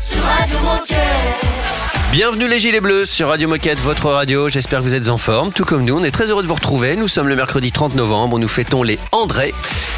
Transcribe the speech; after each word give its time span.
sur 0.00 0.22
Radio 0.22 0.58
Moquette. 0.60 0.96
Bienvenue 2.12 2.48
les 2.48 2.58
Gilets 2.58 2.80
Bleus 2.80 3.04
sur 3.06 3.28
Radio 3.28 3.46
Moquette, 3.48 3.78
votre 3.80 4.08
radio. 4.10 4.48
J'espère 4.48 4.80
que 4.80 4.84
vous 4.84 4.94
êtes 4.94 5.08
en 5.10 5.18
forme, 5.18 5.52
tout 5.52 5.64
comme 5.64 5.84
nous. 5.84 5.96
On 5.96 6.02
est 6.02 6.10
très 6.10 6.26
heureux 6.30 6.42
de 6.42 6.48
vous 6.48 6.54
retrouver. 6.54 6.96
Nous 6.96 7.06
sommes 7.06 7.28
le 7.28 7.36
mercredi 7.36 7.70
30 7.70 7.94
novembre. 7.94 8.38
Nous 8.40 8.48
fêtons 8.48 8.82
les 8.82 8.98
André. 9.12 9.54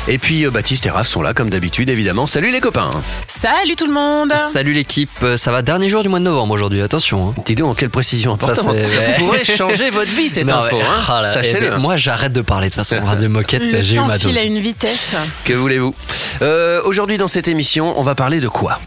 Et 0.09 0.19
puis 0.19 0.45
euh, 0.45 0.51
Baptiste 0.51 0.85
et 0.87 0.91
Raph 0.91 1.09
sont 1.09 1.23
là 1.23 1.33
comme 1.33 1.49
d'habitude, 1.49 1.89
évidemment. 1.89 2.27
Salut 2.27 2.51
les 2.51 2.61
copains. 2.61 2.91
Salut 3.29 3.77
tout 3.77 3.87
le 3.87 3.93
monde 3.93 4.33
Salut 4.37 4.73
l'équipe, 4.75 5.11
Euh, 5.23 5.37
ça 5.39 5.53
va 5.53 5.63
dernier 5.63 5.89
jour 5.89 6.03
du 6.03 6.09
mois 6.11 6.19
de 6.19 6.25
novembre 6.25 6.53
aujourd'hui, 6.53 6.83
attention. 6.83 7.31
hein. 7.37 7.43
Dis 7.47 7.55
donc, 7.55 7.79
quelle 7.79 7.89
précision 7.91 8.37
Ça, 8.39 8.47
importante. 8.51 8.79
Ça, 8.79 8.87
c'est- 8.87 9.19
pourrait 9.19 9.45
changer 9.45 9.89
votre 9.91 10.11
vie, 10.11 10.29
cette 10.29 10.47
Non, 10.47 10.55
info. 10.57 10.77
mais- 10.77 10.83
hein. 10.83 11.05
ah 11.09 11.21
là, 11.23 11.33
Sachez-le. 11.33 11.67
eh 11.69 11.71
ben, 11.71 11.79
moi 11.79 11.97
j'arrête 11.97 12.33
de 12.33 12.43
parler 12.43 12.69
de 12.69 12.75
toute 12.75 12.85
façon. 12.87 13.03
Radio 13.07 13.29
Moquette, 13.31 13.63
Le 13.63 13.81
j'ai 13.81 13.97
eu 13.97 14.01
ma 14.01 14.19
dose. 14.19 14.27
file 14.29 14.39
à 14.39 14.43
une 14.43 14.59
vitesse. 14.59 15.15
Que 15.45 15.55
voulez-vous? 15.55 15.95
Euh, 16.43 16.81
Aujourd'hui, 16.85 17.17
dans 17.17 17.29
cette 17.29 17.49
émission, 17.49 17.95
on 17.99 18.03
va 18.03 18.15
parler 18.15 18.41
de 18.41 18.49
quoi? 18.49 18.79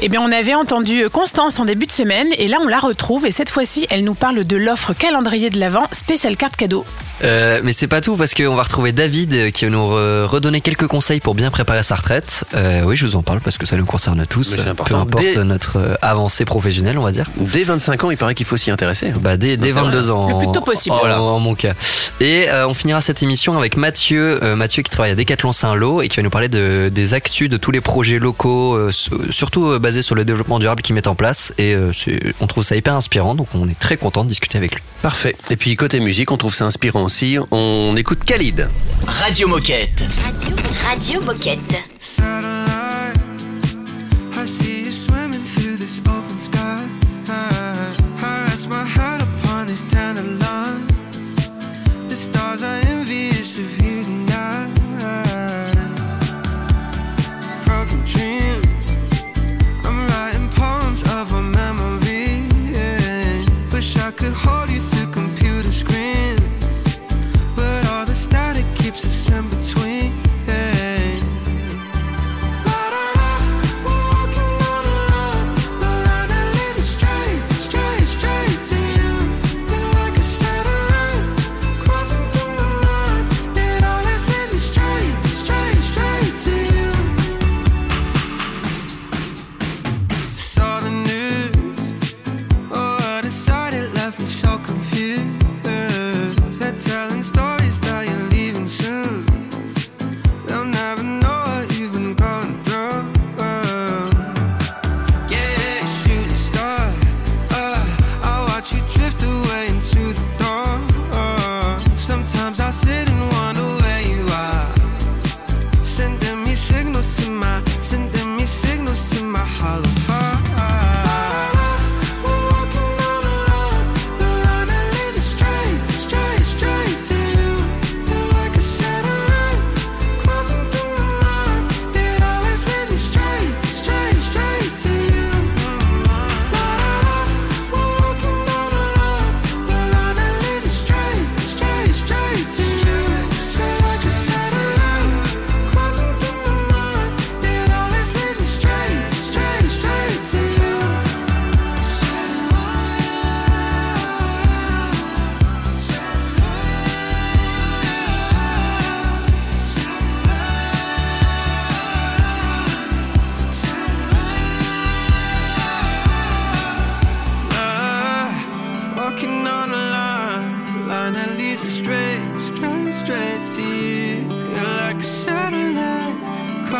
Eh 0.00 0.08
bien, 0.08 0.20
on 0.22 0.32
avait 0.32 0.54
entendu 0.54 1.08
Constance 1.10 1.58
en 1.58 1.64
début 1.64 1.86
de 1.86 1.92
semaine 1.92 2.28
et 2.38 2.48
là, 2.48 2.58
on 2.62 2.66
la 2.66 2.78
retrouve 2.78 3.26
et 3.26 3.32
cette 3.32 3.50
fois-ci, 3.50 3.86
elle 3.90 4.04
nous 4.04 4.14
parle 4.14 4.44
de 4.44 4.56
l'offre 4.56 4.92
calendrier 4.92 5.50
de 5.50 5.58
l'Avent 5.58 5.86
spécial 5.92 6.36
carte 6.36 6.56
cadeau. 6.56 6.84
Euh, 7.22 7.60
mais 7.62 7.72
c'est 7.72 7.86
pas 7.86 8.00
tout 8.00 8.16
parce 8.16 8.34
qu'on 8.34 8.54
va 8.54 8.62
retrouver 8.62 8.92
David 8.92 9.34
euh, 9.34 9.50
qui 9.50 9.64
va 9.66 9.70
nous 9.70 9.78
re- 9.78 10.24
redonner 10.24 10.60
quelques 10.60 10.86
conseils 10.86 11.20
pour 11.20 11.34
bien 11.34 11.50
préparer 11.50 11.82
sa 11.82 11.96
retraite. 11.96 12.44
Euh, 12.54 12.82
oui, 12.84 12.96
je 12.96 13.06
vous 13.06 13.16
en 13.16 13.22
parle 13.22 13.40
parce 13.40 13.58
que 13.58 13.66
ça 13.66 13.76
nous 13.76 13.84
concerne 13.84 14.24
tous, 14.26 14.56
peu 14.56 14.94
importe 14.94 15.22
Dès- 15.22 15.44
notre 15.44 15.76
euh, 15.78 15.94
avancée 16.02 16.44
professionnelle, 16.44 16.98
on 16.98 17.02
va 17.02 17.12
dire. 17.12 17.26
Dès 17.36 17.64
25 17.64 18.04
ans, 18.04 18.10
il 18.10 18.16
paraît 18.16 18.34
qu'il 18.34 18.46
faut 18.46 18.56
s'y 18.56 18.70
intéresser. 18.70 19.12
Bah, 19.20 19.36
dès, 19.36 19.56
dès 19.56 19.68
c'est 19.68 19.72
22 19.72 20.10
ans. 20.10 20.28
Le 20.40 20.44
plus 20.44 20.52
tôt 20.52 20.60
possible. 20.62 20.94
En, 20.96 21.00
Voilà. 21.00 21.20
en 21.20 21.38
mon 21.40 21.54
cas. 21.54 21.74
Et 22.20 22.48
euh, 22.50 22.66
on 22.68 22.74
finira 22.74 23.00
cette 23.00 23.22
émission 23.22 23.56
avec 23.56 23.76
Mathieu, 23.76 24.42
euh, 24.42 24.54
Mathieu 24.56 24.82
qui 24.82 24.90
travaille 24.90 25.10
à 25.12 25.14
Decathlon 25.14 25.52
Saint-Lô 25.52 26.02
et 26.02 26.08
qui 26.08 26.16
va 26.16 26.22
nous 26.22 26.30
parler 26.30 26.48
de, 26.48 26.90
des 26.92 27.14
actus 27.14 27.48
de 27.48 27.56
tous 27.56 27.70
les 27.70 27.80
projets 27.80 28.18
locaux, 28.18 28.74
euh, 28.74 28.90
surtout 29.30 29.66
euh, 29.72 29.78
basés 29.78 30.02
sur 30.02 30.14
le 30.14 30.24
développement 30.24 30.58
durable 30.58 30.82
qu'ils 30.82 30.94
mettent 30.94 31.06
en 31.08 31.14
place. 31.14 31.52
Et 31.58 31.74
euh, 31.74 31.92
on 32.40 32.46
trouve 32.46 32.62
ça 32.64 32.76
hyper 32.76 32.94
inspirant, 32.94 33.34
donc 33.34 33.48
on 33.54 33.68
est 33.68 33.78
très 33.78 33.96
content 33.96 34.24
de 34.24 34.28
discuter 34.28 34.58
avec 34.58 34.74
lui. 34.74 34.82
Parfait. 35.02 35.34
Et 35.50 35.56
puis 35.56 35.74
côté 35.76 35.98
musique, 36.00 36.30
on 36.30 36.36
trouve 36.36 36.54
ça 36.54 36.66
inspirant 36.66 37.08
aussi. 37.10 37.38
On 37.50 37.96
écoute 37.96 38.24
Khalid. 38.24 38.68
Radio 39.04 39.48
Moquette. 39.48 40.04
Radio, 40.24 40.56
Radio 40.84 41.20
Moquette. 41.22 42.59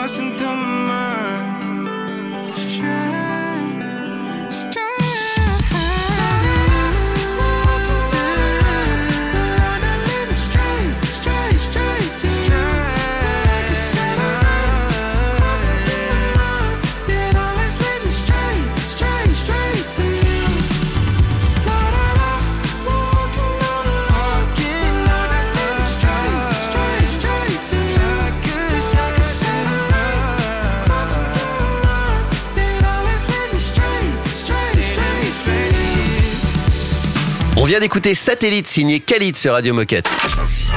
Crossing 0.00 0.32
through 0.34 0.56
my 0.56 0.86
mind. 0.88 1.09
Vient 37.70 37.78
d'écouter 37.78 38.14
Satellite 38.14 38.66
signé 38.66 38.98
Khalid 38.98 39.36
sur 39.36 39.52
Radio 39.52 39.72
Moquette. 39.72 40.10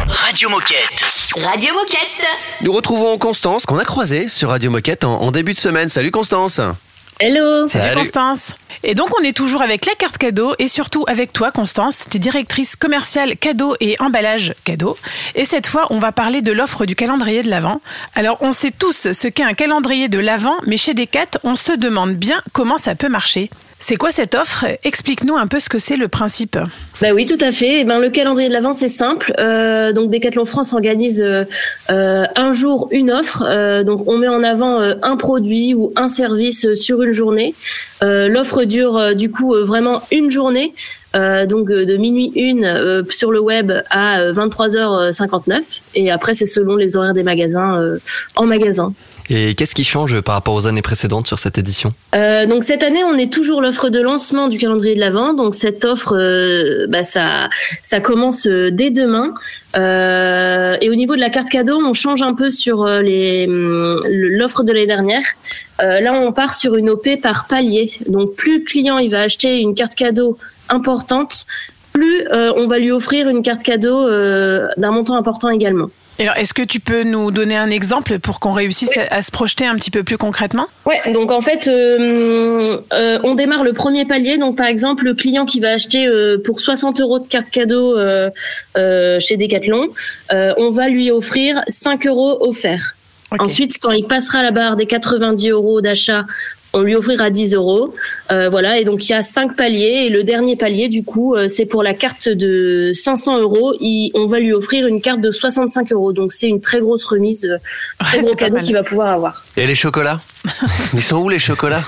Radio 0.05 0.47
Moquette. 0.47 1.03
Radio 1.37 1.73
Moquette. 1.73 2.27
Nous 2.61 2.71
retrouvons 2.71 3.17
Constance 3.17 3.65
qu'on 3.65 3.79
a 3.79 3.83
croisée 3.83 4.27
sur 4.27 4.49
Radio 4.49 4.69
Moquette 4.69 5.03
en, 5.03 5.19
en 5.19 5.31
début 5.31 5.55
de 5.55 5.59
semaine. 5.59 5.89
Salut 5.89 6.11
Constance. 6.11 6.61
Hello. 7.19 7.67
Salut, 7.67 7.85
Salut. 7.85 7.95
Constance. 7.95 8.53
Et 8.83 8.93
donc, 8.93 9.09
on 9.19 9.23
est 9.23 9.35
toujours 9.35 9.63
avec 9.63 9.87
la 9.87 9.95
carte 9.95 10.19
cadeau 10.19 10.53
et 10.59 10.67
surtout 10.67 11.03
avec 11.07 11.33
toi, 11.33 11.51
Constance. 11.51 12.05
Tu 12.11 12.17
es 12.17 12.19
directrice 12.19 12.75
commerciale 12.75 13.37
cadeau 13.37 13.75
et 13.79 13.95
emballage 13.99 14.53
cadeau. 14.63 14.95
Et 15.33 15.45
cette 15.45 15.65
fois, 15.65 15.87
on 15.89 15.97
va 15.97 16.11
parler 16.11 16.43
de 16.43 16.51
l'offre 16.51 16.85
du 16.85 16.95
calendrier 16.95 17.41
de 17.41 17.49
l'Avent. 17.49 17.81
Alors, 18.13 18.37
on 18.41 18.51
sait 18.51 18.69
tous 18.71 19.11
ce 19.13 19.27
qu'est 19.27 19.41
un 19.41 19.53
calendrier 19.53 20.09
de 20.09 20.19
l'Avent, 20.19 20.57
mais 20.67 20.77
chez 20.77 20.93
Decat, 20.93 21.39
on 21.43 21.55
se 21.55 21.71
demande 21.71 22.13
bien 22.13 22.43
comment 22.51 22.77
ça 22.77 22.93
peut 22.93 23.09
marcher. 23.09 23.49
C'est 23.85 23.97
quoi 23.97 24.11
cette 24.11 24.33
offre? 24.33 24.63
Explique-nous 24.85 25.35
un 25.35 25.45
peu 25.45 25.59
ce 25.59 25.67
que 25.67 25.77
c'est 25.77 25.97
le 25.97 26.07
principe. 26.07 26.57
Bah 27.01 27.09
oui, 27.13 27.25
tout 27.25 27.37
à 27.41 27.51
fait. 27.51 27.81
Eh 27.81 27.83
ben, 27.83 27.99
le 27.99 28.09
calendrier 28.09 28.47
de 28.47 28.53
l'Avent, 28.53 28.71
c'est 28.71 28.87
simple. 28.87 29.33
Euh, 29.39 29.91
donc, 29.91 30.09
Decathlon 30.09 30.45
France 30.45 30.71
organise 30.71 31.21
euh, 31.21 31.43
euh, 31.91 32.23
un 32.37 32.53
jour 32.53 32.87
une 32.91 33.11
offre. 33.11 33.83
Donc, 33.83 34.09
on 34.09 34.17
met 34.17 34.29
en 34.29 34.41
avant 34.41 34.79
un 34.79 35.17
produit 35.17 35.73
ou 35.73 35.91
un 35.97 36.07
service 36.07 36.73
sur 36.75 37.01
une 37.01 37.11
journée. 37.11 37.55
L'offre 38.01 38.63
dure 38.63 39.15
du 39.15 39.29
coup 39.29 39.53
vraiment 39.53 40.01
une 40.11 40.31
journée. 40.31 40.73
Donc 41.13 41.69
de 41.69 41.95
minuit 41.95 42.31
une 42.35 42.65
euh, 42.65 43.03
sur 43.09 43.31
le 43.31 43.39
web 43.39 43.71
à 43.91 44.19
euh, 44.19 44.33
23h59 44.33 45.81
et 45.93 46.09
après 46.09 46.33
c'est 46.33 46.47
selon 46.47 46.75
les 46.75 46.95
horaires 46.95 47.13
des 47.13 47.21
magasins 47.21 47.97
en 48.35 48.45
magasin. 48.45 48.93
Et 49.29 49.55
qu'est-ce 49.55 49.75
qui 49.75 49.83
change 49.83 50.19
par 50.21 50.35
rapport 50.35 50.53
aux 50.53 50.67
années 50.67 50.81
précédentes 50.81 51.27
sur 51.27 51.39
cette 51.39 51.57
édition 51.57 51.93
Euh, 52.15 52.45
donc 52.45 52.63
cette 52.63 52.83
année, 52.83 53.03
on 53.03 53.17
est 53.17 53.31
toujours 53.31 53.61
l'offre 53.61 53.89
de 53.89 53.99
lancement 53.99 54.49
du 54.49 54.57
calendrier 54.57 54.95
de 54.95 54.99
l'Avent. 54.99 55.33
Donc 55.33 55.55
cette 55.55 55.85
offre, 55.85 56.15
euh, 56.17 56.87
bah, 56.89 57.03
ça, 57.03 57.49
ça 57.81 57.99
commence 57.99 58.47
euh, 58.47 58.69
dès 58.71 58.89
demain. 58.89 59.33
Et 59.75 60.89
au 60.89 60.95
niveau 60.95 61.15
de 61.15 61.21
la 61.21 61.29
carte 61.29 61.49
cadeau, 61.49 61.79
on 61.83 61.93
change 61.93 62.21
un 62.21 62.33
peu 62.33 62.51
sur 62.51 62.79
hum, 62.81 63.91
l'offre 64.07 64.63
de 64.63 64.73
l'année 64.73 64.87
dernière. 64.87 65.23
Là, 65.79 66.13
on 66.13 66.31
part 66.31 66.53
sur 66.53 66.75
une 66.75 66.89
OP 66.89 67.07
par 67.21 67.47
palier. 67.47 67.91
Donc 68.07 68.35
plus 68.35 68.59
le 68.59 68.65
client 68.65 68.97
il 68.97 69.09
va 69.09 69.21
acheter 69.21 69.59
une 69.59 69.75
carte 69.75 69.95
cadeau 69.95 70.37
importante, 70.69 71.45
plus 71.91 72.25
on 72.31 72.65
va 72.65 72.79
lui 72.79 72.91
offrir 72.91 73.27
une 73.29 73.41
carte 73.41 73.63
cadeau 73.63 74.07
d'un 74.07 74.91
montant 74.91 75.15
important 75.15 75.49
également. 75.49 75.89
Est-ce 76.19 76.53
que 76.53 76.61
tu 76.61 76.79
peux 76.79 77.03
nous 77.03 77.31
donner 77.31 77.55
un 77.55 77.69
exemple 77.69 78.19
pour 78.19 78.39
qu'on 78.39 78.53
réussisse 78.53 78.97
à, 78.97 79.15
à 79.15 79.21
se 79.21 79.31
projeter 79.31 79.65
un 79.65 79.75
petit 79.75 79.91
peu 79.91 80.03
plus 80.03 80.17
concrètement? 80.17 80.67
Ouais, 80.85 81.11
donc 81.11 81.31
en 81.31 81.41
fait, 81.41 81.67
euh, 81.67 82.77
euh, 82.93 83.19
on 83.23 83.35
démarre 83.35 83.63
le 83.63 83.73
premier 83.73 84.05
palier. 84.05 84.37
Donc 84.37 84.57
par 84.57 84.67
exemple, 84.67 85.05
le 85.05 85.13
client 85.15 85.45
qui 85.45 85.59
va 85.59 85.71
acheter 85.71 86.05
euh, 86.05 86.37
pour 86.43 86.59
60 86.59 87.01
euros 87.01 87.19
de 87.19 87.27
carte 87.27 87.49
cadeau 87.49 87.97
chez 88.75 89.37
Decathlon, 89.37 89.89
on 90.31 90.69
va 90.69 90.89
lui 90.89 91.11
offrir 91.11 91.61
5 91.67 92.07
euros 92.07 92.37
offerts. 92.41 92.95
Ensuite, 93.39 93.79
quand 93.81 93.91
il 93.91 94.05
passera 94.05 94.43
la 94.43 94.51
barre 94.51 94.75
des 94.75 94.85
90 94.85 95.49
euros 95.49 95.81
d'achat, 95.81 96.25
on 96.73 96.81
lui 96.81 96.95
offrira 96.95 97.29
10 97.29 97.53
euros. 97.53 97.93
Euh, 98.31 98.49
voilà, 98.49 98.79
et 98.79 98.85
donc 98.85 99.07
il 99.07 99.11
y 99.11 99.15
a 99.15 99.21
cinq 99.21 99.55
paliers. 99.55 100.05
Et 100.05 100.09
le 100.09 100.23
dernier 100.23 100.55
palier, 100.55 100.89
du 100.89 101.03
coup, 101.03 101.35
euh, 101.35 101.47
c'est 101.47 101.65
pour 101.65 101.83
la 101.83 101.93
carte 101.93 102.27
de 102.29 102.91
500 102.93 103.39
euros. 103.39 103.75
Il- 103.79 104.11
on 104.15 104.25
va 104.25 104.39
lui 104.39 104.53
offrir 104.53 104.87
une 104.87 105.01
carte 105.01 105.21
de 105.21 105.31
65 105.31 105.91
euros. 105.91 106.13
Donc 106.13 106.33
c'est 106.33 106.47
une 106.47 106.61
très 106.61 106.79
grosse 106.79 107.05
remise, 107.05 107.45
euh, 107.45 107.57
très 107.99 108.17
Ouais, 108.17 108.23
gros 108.25 108.35
cadeau 108.35 108.59
qu'il 108.61 108.73
va 108.73 108.83
pouvoir 108.83 109.11
avoir. 109.13 109.45
Et 109.57 109.67
les 109.67 109.75
chocolats? 109.75 110.19
Ils 110.93 111.01
sont 111.01 111.17
où 111.17 111.29
les 111.29 111.39
chocolats? 111.39 111.83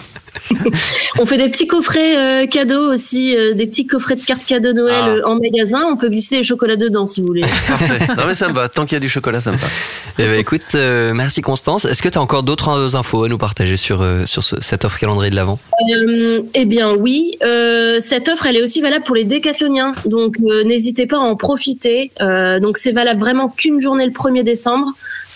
On 1.19 1.25
fait 1.25 1.38
des 1.38 1.50
petits 1.50 1.68
coffrets 1.68 2.18
euh, 2.18 2.45
cadeaux 2.47 2.92
aussi, 2.94 3.36
euh, 3.36 3.53
des 3.53 3.68
petits 3.68 3.86
coffrets 3.88 4.15
de 4.15 4.24
cartes 4.24 4.45
cadeaux 4.45 4.74
Noël 4.74 4.95
Ah. 5.01 5.07
euh, 5.09 5.21
en 5.25 5.36
magasin. 5.39 5.83
On 5.89 5.95
peut 5.97 6.09
glisser 6.09 6.38
les 6.38 6.44
chocolats 6.44 6.75
dedans 6.75 7.06
si 7.06 7.21
vous 7.21 7.27
voulez. 7.27 7.42
Parfait. 7.68 8.00
Non 8.18 8.24
mais 8.27 8.33
ça 8.33 8.47
me 8.47 8.53
va. 8.53 8.69
Tant 8.69 8.86
qu'il 8.86 8.94
y 8.95 8.97
a 8.97 9.00
du 9.00 9.09
chocolat, 9.09 9.42
ça 9.42 9.51
me 9.51 9.57
va. 9.57 9.68
Eh 10.19 10.24
ben 10.24 10.39
écoute, 10.39 10.62
euh, 10.75 11.13
merci 11.13 11.42
Constance. 11.42 11.86
Est-ce 11.86 12.01
que 12.01 12.09
tu 12.09 12.18
as 12.18 12.21
encore 12.21 12.44
d'autres 12.44 12.95
infos 12.95 13.24
à 13.24 13.27
nous 13.30 13.38
partager 13.38 13.77
sur, 13.77 14.06
sur 14.25 14.44
ce- 14.44 14.62
cette 14.62 14.86
offre 14.86 15.00
calendrier 15.00 15.30
de 15.31 15.36
l'Avent? 15.36 15.59
Eh 16.53 16.65
bien 16.65 16.94
oui, 16.94 17.38
cette 18.00 18.30
offre 18.30 18.45
elle 18.45 18.57
est 18.57 18.63
aussi 18.63 18.81
valable 18.81 19.03
pour 19.03 19.15
les 19.15 19.24
décathloniens, 19.25 19.94
donc 20.06 20.38
n'hésitez 20.39 21.06
pas 21.07 21.18
à 21.18 21.19
en 21.19 21.36
profiter. 21.36 22.12
Donc 22.62 22.77
c'est 22.77 22.92
valable 22.92 23.19
vraiment 23.19 23.50
qu'une 23.50 23.81
journée 23.81 24.06
le 24.06 24.12
1er 24.12 24.44
décembre. 24.44 24.94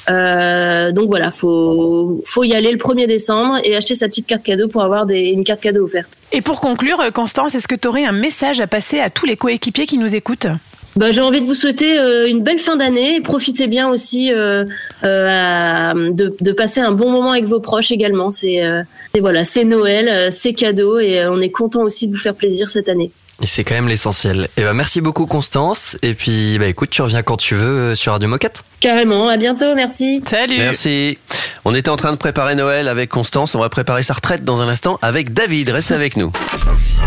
Euh, 0.09 0.91
donc 0.91 1.07
voilà, 1.07 1.29
faut 1.29 2.21
faut 2.25 2.43
y 2.43 2.53
aller 2.53 2.71
le 2.71 2.77
1er 2.77 3.07
décembre 3.07 3.59
et 3.63 3.75
acheter 3.75 3.95
sa 3.95 4.07
petite 4.07 4.27
carte 4.27 4.43
cadeau 4.43 4.67
pour 4.67 4.81
avoir 4.81 5.05
des, 5.05 5.19
une 5.19 5.43
carte 5.43 5.61
cadeau 5.61 5.83
offerte. 5.83 6.23
Et 6.31 6.41
pour 6.41 6.61
conclure, 6.61 6.99
euh, 6.99 7.11
Constance, 7.11 7.55
est-ce 7.55 7.67
que 7.67 7.75
tu 7.75 7.87
aurais 7.87 8.05
un 8.05 8.11
message 8.11 8.61
à 8.61 8.67
passer 8.67 8.99
à 8.99 9.09
tous 9.09 9.25
les 9.25 9.37
coéquipiers 9.37 9.85
qui 9.85 9.97
nous 9.97 10.15
écoutent? 10.15 10.47
Bah, 10.95 11.11
j'ai 11.11 11.21
envie 11.21 11.39
de 11.39 11.45
vous 11.45 11.55
souhaiter 11.55 11.99
euh, 11.99 12.27
une 12.27 12.41
belle 12.41 12.59
fin 12.59 12.75
d'année 12.75 13.15
et 13.15 13.21
profitez 13.21 13.67
bien 13.67 13.89
aussi 13.89 14.33
euh, 14.33 14.65
euh, 15.03 16.11
de, 16.11 16.35
de 16.41 16.51
passer 16.51 16.81
un 16.81 16.91
bon 16.91 17.11
moment 17.11 17.31
avec 17.31 17.45
vos 17.45 17.59
proches 17.59 17.91
également. 17.91 18.31
C'est 18.31 18.65
euh, 18.65 18.81
voilà, 19.19 19.43
c'est 19.43 19.63
Noël, 19.63 20.31
c'est 20.31 20.53
cadeau 20.53 20.99
et 20.99 21.25
on 21.27 21.39
est 21.41 21.51
content 21.51 21.83
aussi 21.83 22.07
de 22.07 22.13
vous 22.13 22.19
faire 22.19 22.35
plaisir 22.35 22.69
cette 22.69 22.89
année. 22.89 23.11
Et 23.41 23.45
c'est 23.45 23.63
quand 23.63 23.75
même 23.75 23.87
l'essentiel. 23.87 24.49
Et 24.57 24.63
ben 24.63 24.73
merci 24.73 24.99
beaucoup 25.01 25.25
Constance. 25.25 25.97
Et 26.01 26.13
puis 26.13 26.57
bah 26.59 26.67
écoute, 26.67 26.89
tu 26.89 27.01
reviens 27.01 27.21
quand 27.23 27.37
tu 27.37 27.55
veux 27.55 27.91
euh, 27.91 27.95
sur 27.95 28.11
Radio 28.11 28.27
Moquette. 28.27 28.63
Carrément, 28.81 29.29
à 29.29 29.37
bientôt, 29.37 29.75
merci. 29.75 30.21
Salut 30.27 30.57
Merci. 30.57 31.17
On 31.65 31.73
était 31.73 31.89
en 31.89 31.97
train 31.97 32.11
de 32.11 32.17
préparer 32.17 32.55
Noël 32.55 32.87
avec 32.87 33.09
Constance. 33.09 33.55
On 33.55 33.59
va 33.59 33.69
préparer 33.69 34.03
sa 34.03 34.13
retraite 34.13 34.43
dans 34.43 34.61
un 34.61 34.67
instant 34.67 34.99
avec 35.01 35.33
David. 35.33 35.69
Reste 35.69 35.91
avec 35.91 36.17
nous. 36.17 36.31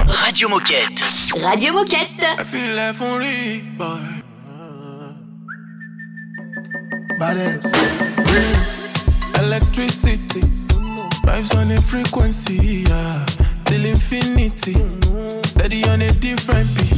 Radio 0.07 0.49
Moquette. 0.49 1.03
Radio 1.43 1.73
Moquette. 1.73 2.27
I 2.39 2.45
feel 2.45 2.75
like 2.75 3.01
only 3.01 3.63
boy. 3.77 4.23
Electricity, 9.39 10.41
vibes 11.25 11.55
on 11.55 11.71
a 11.71 11.81
frequency, 11.83 12.85
yeah. 12.89 13.25
Till 13.73 13.87
infinity, 13.87 14.75
steady 15.45 15.83
on 15.85 16.03
a 16.03 16.11
different 16.13 16.69
beat. 16.77 16.93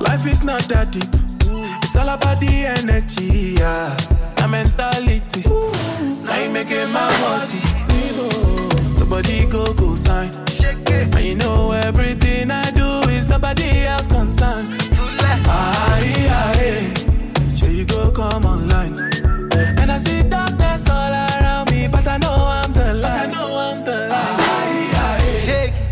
Life 0.00 0.26
is 0.26 0.42
not 0.42 0.62
that 0.62 0.90
deep, 0.90 1.06
it's 1.84 1.94
all 1.94 2.08
about 2.08 2.40
the 2.40 2.66
energy, 2.66 3.54
yeah. 3.56 3.94
The 4.34 4.48
mentality, 4.48 5.44
now 6.24 6.42
you 6.42 6.50
making 6.50 6.90
my 6.90 7.08
body. 7.22 7.62
Nobody 8.98 9.46
go 9.46 9.72
go 9.72 9.94
sign. 9.94 10.34
And 11.14 11.24
you 11.24 11.36
know 11.36 11.70
everything 11.70 12.50
I 12.50 12.68
do 12.72 13.08
is 13.10 13.28
nobody 13.28 13.86
else 13.86 14.08
concerned. 14.08 14.66
Aye, 15.46 16.26
aye, 16.28 17.54
sure 17.54 17.70
you 17.70 17.84
go 17.84 18.10
come 18.10 18.44
online. 18.44 18.98
And 19.78 19.92
I 19.92 19.98
see 19.98 20.22
darkness 20.24 20.90
all 20.90 21.12
around 21.12 21.70
me, 21.70 21.86
but 21.86 22.04
I 22.08 22.18
know 22.18 22.34
I'm 22.34 22.67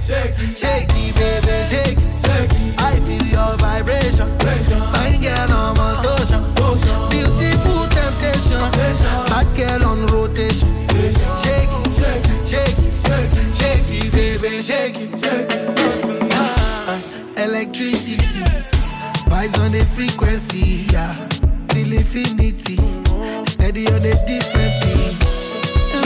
Shake, 0.07 0.37
shake 0.37 0.39
it, 0.39 0.57
shake 0.57 0.87
it, 0.91 1.15
baby, 1.19 1.65
shake 1.67 1.99
it. 1.99 2.27
shake 2.27 2.53
it. 2.55 2.81
I 2.81 2.95
feel 3.03 3.27
your 3.27 3.57
vibration. 3.59 4.29
Fine 4.39 5.21
girl 5.21 5.53
on 5.53 5.75
motion. 5.77 6.43
Beautiful 7.11 7.89
temptation. 7.91 8.63
Bad 9.27 9.47
girl 9.57 9.83
on 9.91 10.07
rotation. 10.07 10.71
Shake 11.43 11.75
it, 11.75 11.91
shake 12.47 12.79
it, 12.79 13.55
shake 13.59 13.91
it, 13.91 14.13
baby, 14.13 14.63
shake 14.63 14.97
it. 14.97 15.11
Electricity, 17.37 18.45
vibes 19.29 19.59
on 19.59 19.73
the 19.73 19.85
frequency, 19.93 20.87
yeah. 20.93 21.15
Till 21.67 21.93
infinity, 21.93 22.77
steady 23.51 23.87
on 23.89 24.05
a 24.07 24.15
different 24.25 24.73
beat. 24.83 25.19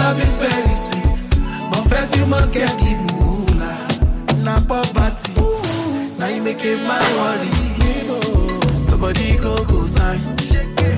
Love 0.01 0.21
is 0.23 0.37
very 0.39 0.75
sweet, 0.75 1.41
but 1.71 1.83
first 1.85 2.17
you 2.17 2.27
must 2.27 2.55
get 2.55 2.71
the 2.79 2.97
moolah. 2.97 3.20
Na 4.51 4.59
poverty, 4.67 5.33
now 6.19 6.27
you 6.27 6.43
make 6.43 6.65
it 6.65 6.81
my 6.83 6.99
worry. 7.19 7.51
Nobody 8.91 9.37
go 9.39 9.55
go 9.65 9.87
sign. 9.87 10.19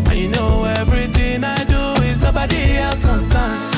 And 0.09 0.19
you 0.19 0.29
know 0.29 0.65
everything 0.65 1.45
I 1.45 1.63
do 1.65 1.83
is 2.03 2.19
nobody 2.21 2.79
else 2.79 3.01
concerned. 3.01 3.75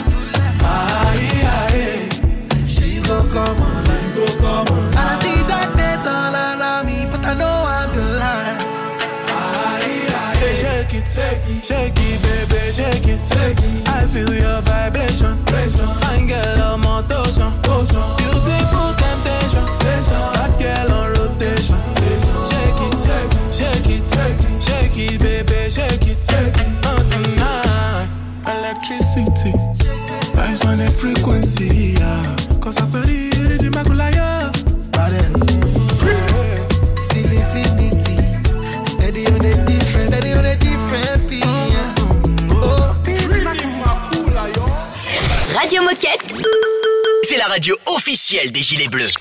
Aye, 0.62 1.42
aye, 1.58 2.08
She 2.68 3.00
go 3.02 3.26
come 3.34 3.58
online, 3.60 4.14
go 4.14 4.26
come 4.38 4.68
on. 4.78 4.84
and 4.84 4.96
I 4.96 5.18
see 5.22 5.42
darkness 5.48 6.06
all 6.06 6.34
around 6.34 6.86
me, 6.86 7.06
but 7.10 7.26
I 7.26 7.34
know 7.34 7.56
I'm 7.76 7.90
the 7.92 8.04
light. 8.22 8.60
Aye, 9.26 10.06
aye, 10.22 10.54
shake 10.54 10.94
it, 10.94 11.08
shake 11.08 11.48
it, 11.50 11.64
shake 11.64 11.98
it, 11.98 12.22
baby, 12.22 12.60
shake 12.78 13.08
it, 13.08 13.20
shake 13.26 13.58
it. 13.58 13.88
I 13.88 14.06
feel 14.06 14.32
your 14.34 14.60
vibration, 14.62 15.36
fine 15.46 16.26
girl 16.28 16.53
frequency, 31.04 31.94
yeah. 31.98 32.22
Cause 32.60 32.78
I 32.78 32.86
believe 32.86 33.34
in 33.50 33.58
the 33.58 33.70
Maculaya. 33.76 34.50
Balance, 34.92 35.46
till 37.10 37.32
infinity, 37.40 38.16
steady 38.88 39.26
on 39.26 39.44
a 39.44 39.52
different, 39.66 40.08
steady 40.08 40.32
on 40.32 40.46
a 40.46 40.56
different 40.56 41.28
beat. 41.28 41.44
yeah. 41.44 41.94
Oh, 42.52 42.94
Radio 45.54 45.82
Moquette. 45.82 46.24
C'est 47.24 47.36
la 47.36 47.46
radio 47.46 47.76
officielle 47.86 48.50
des 48.50 48.62
Gilets 48.62 48.88
Bleus. 48.88 49.12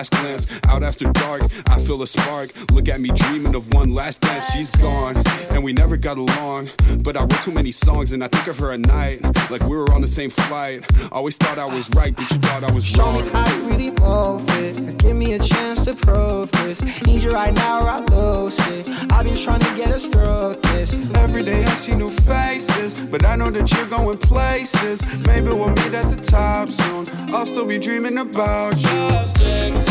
Last 0.00 0.12
glance. 0.12 0.46
Out 0.68 0.82
after 0.82 1.12
dark, 1.12 1.42
I 1.68 1.78
feel 1.78 2.02
a 2.02 2.06
spark. 2.06 2.48
Look 2.72 2.88
at 2.88 3.00
me 3.00 3.10
dreaming 3.10 3.54
of 3.54 3.74
one 3.74 3.92
last 3.92 4.22
dance. 4.22 4.46
She's 4.50 4.70
gone, 4.70 5.14
and 5.50 5.62
we 5.62 5.74
never 5.74 5.98
got 5.98 6.16
along. 6.16 6.70
But 7.02 7.18
I 7.18 7.20
wrote 7.20 7.42
too 7.44 7.52
many 7.52 7.70
songs, 7.70 8.12
and 8.12 8.24
I 8.24 8.28
think 8.28 8.46
of 8.46 8.58
her 8.60 8.72
at 8.72 8.80
night. 8.80 9.20
Like 9.50 9.62
we 9.62 9.76
were 9.76 9.92
on 9.92 10.00
the 10.00 10.08
same 10.08 10.30
flight. 10.30 10.84
Always 11.12 11.36
thought 11.36 11.58
I 11.58 11.66
was 11.66 11.90
right, 11.90 12.16
but 12.16 12.30
you 12.30 12.38
thought 12.38 12.64
I 12.64 12.72
was 12.72 12.86
Show 12.86 13.02
wrong. 13.02 13.24
me 13.24 13.30
how 13.30 13.54
you 13.54 13.62
really 13.68 13.90
move 13.90 14.44
it. 14.64 14.96
Give 14.96 15.16
me 15.16 15.34
a 15.34 15.38
chance 15.38 15.84
to 15.84 15.94
prove 15.94 16.50
this. 16.52 16.80
Need 17.06 17.22
you 17.22 17.32
right 17.32 17.52
now 17.52 17.82
or 17.82 17.90
I 17.90 17.98
lose 18.00 18.58
it. 18.70 18.88
I've 19.12 19.26
been 19.26 19.36
trying 19.36 19.60
to 19.60 19.74
get 19.76 19.90
us 19.90 20.06
through 20.06 20.56
this. 20.72 20.94
Every 21.16 21.42
day 21.42 21.62
I 21.62 21.74
see 21.82 21.94
new 21.94 22.10
faces, 22.10 22.98
but 23.12 23.26
I 23.26 23.36
know 23.36 23.50
that 23.50 23.70
you're 23.72 23.90
going 23.98 24.16
places. 24.16 25.02
Maybe 25.26 25.48
we'll 25.48 25.68
meet 25.68 25.92
at 25.92 26.08
the 26.08 26.20
top 26.22 26.70
soon. 26.70 27.04
I'll 27.34 27.44
still 27.44 27.66
be 27.66 27.78
dreaming 27.78 28.16
about 28.16 28.80
you. 28.80 29.89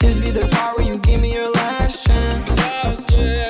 This 0.00 0.16
be 0.16 0.30
the 0.30 0.48
where 0.76 0.86
you 0.86 0.98
give 0.98 1.20
me 1.20 1.34
your 1.34 1.50
last 1.52 2.06
chance. 2.06 2.48
Last 2.58 3.08
chance. 3.10 3.49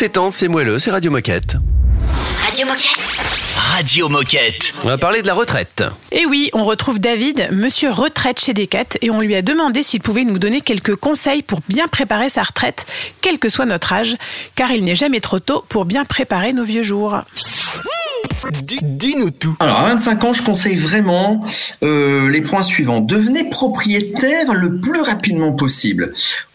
C'est 0.00 0.18
c'est 0.30 0.48
moelleux, 0.48 0.78
c'est 0.78 0.90
Radio 0.90 1.10
Moquette. 1.10 1.56
Radio 2.42 2.66
Moquette. 2.66 3.20
Radio 3.54 4.08
Moquette. 4.08 4.72
On 4.82 4.86
va 4.86 4.96
parler 4.96 5.20
de 5.20 5.26
la 5.26 5.34
retraite. 5.34 5.84
Et 6.10 6.24
oui, 6.24 6.48
on 6.54 6.64
retrouve 6.64 6.98
David, 6.98 7.50
monsieur 7.52 7.90
retraite 7.90 8.40
chez 8.40 8.54
Decat, 8.54 8.96
et 9.02 9.10
on 9.10 9.20
lui 9.20 9.34
a 9.34 9.42
demandé 9.42 9.82
s'il 9.82 10.00
pouvait 10.00 10.24
nous 10.24 10.38
donner 10.38 10.62
quelques 10.62 10.96
conseils 10.96 11.42
pour 11.42 11.60
bien 11.68 11.86
préparer 11.86 12.30
sa 12.30 12.42
retraite, 12.42 12.86
quel 13.20 13.38
que 13.38 13.50
soit 13.50 13.66
notre 13.66 13.92
âge, 13.92 14.16
car 14.54 14.72
il 14.72 14.84
n'est 14.84 14.94
jamais 14.94 15.20
trop 15.20 15.38
tôt 15.38 15.66
pour 15.68 15.84
bien 15.84 16.06
préparer 16.06 16.54
nos 16.54 16.64
vieux 16.64 16.82
jours. 16.82 17.18
Dis-nous 18.82 19.32
tout. 19.32 19.54
Alors, 19.60 19.80
à 19.80 19.88
25 19.90 20.24
ans, 20.24 20.32
je 20.32 20.42
conseille 20.42 20.76
vraiment 20.76 21.44
euh, 21.82 22.30
les 22.30 22.40
points 22.40 22.62
suivants. 22.62 23.00
Devenez 23.00 23.50
propriétaire 23.50 24.54
le 24.54 24.80
plus 24.80 25.02
rapidement 25.02 25.52
possible. 25.52 26.14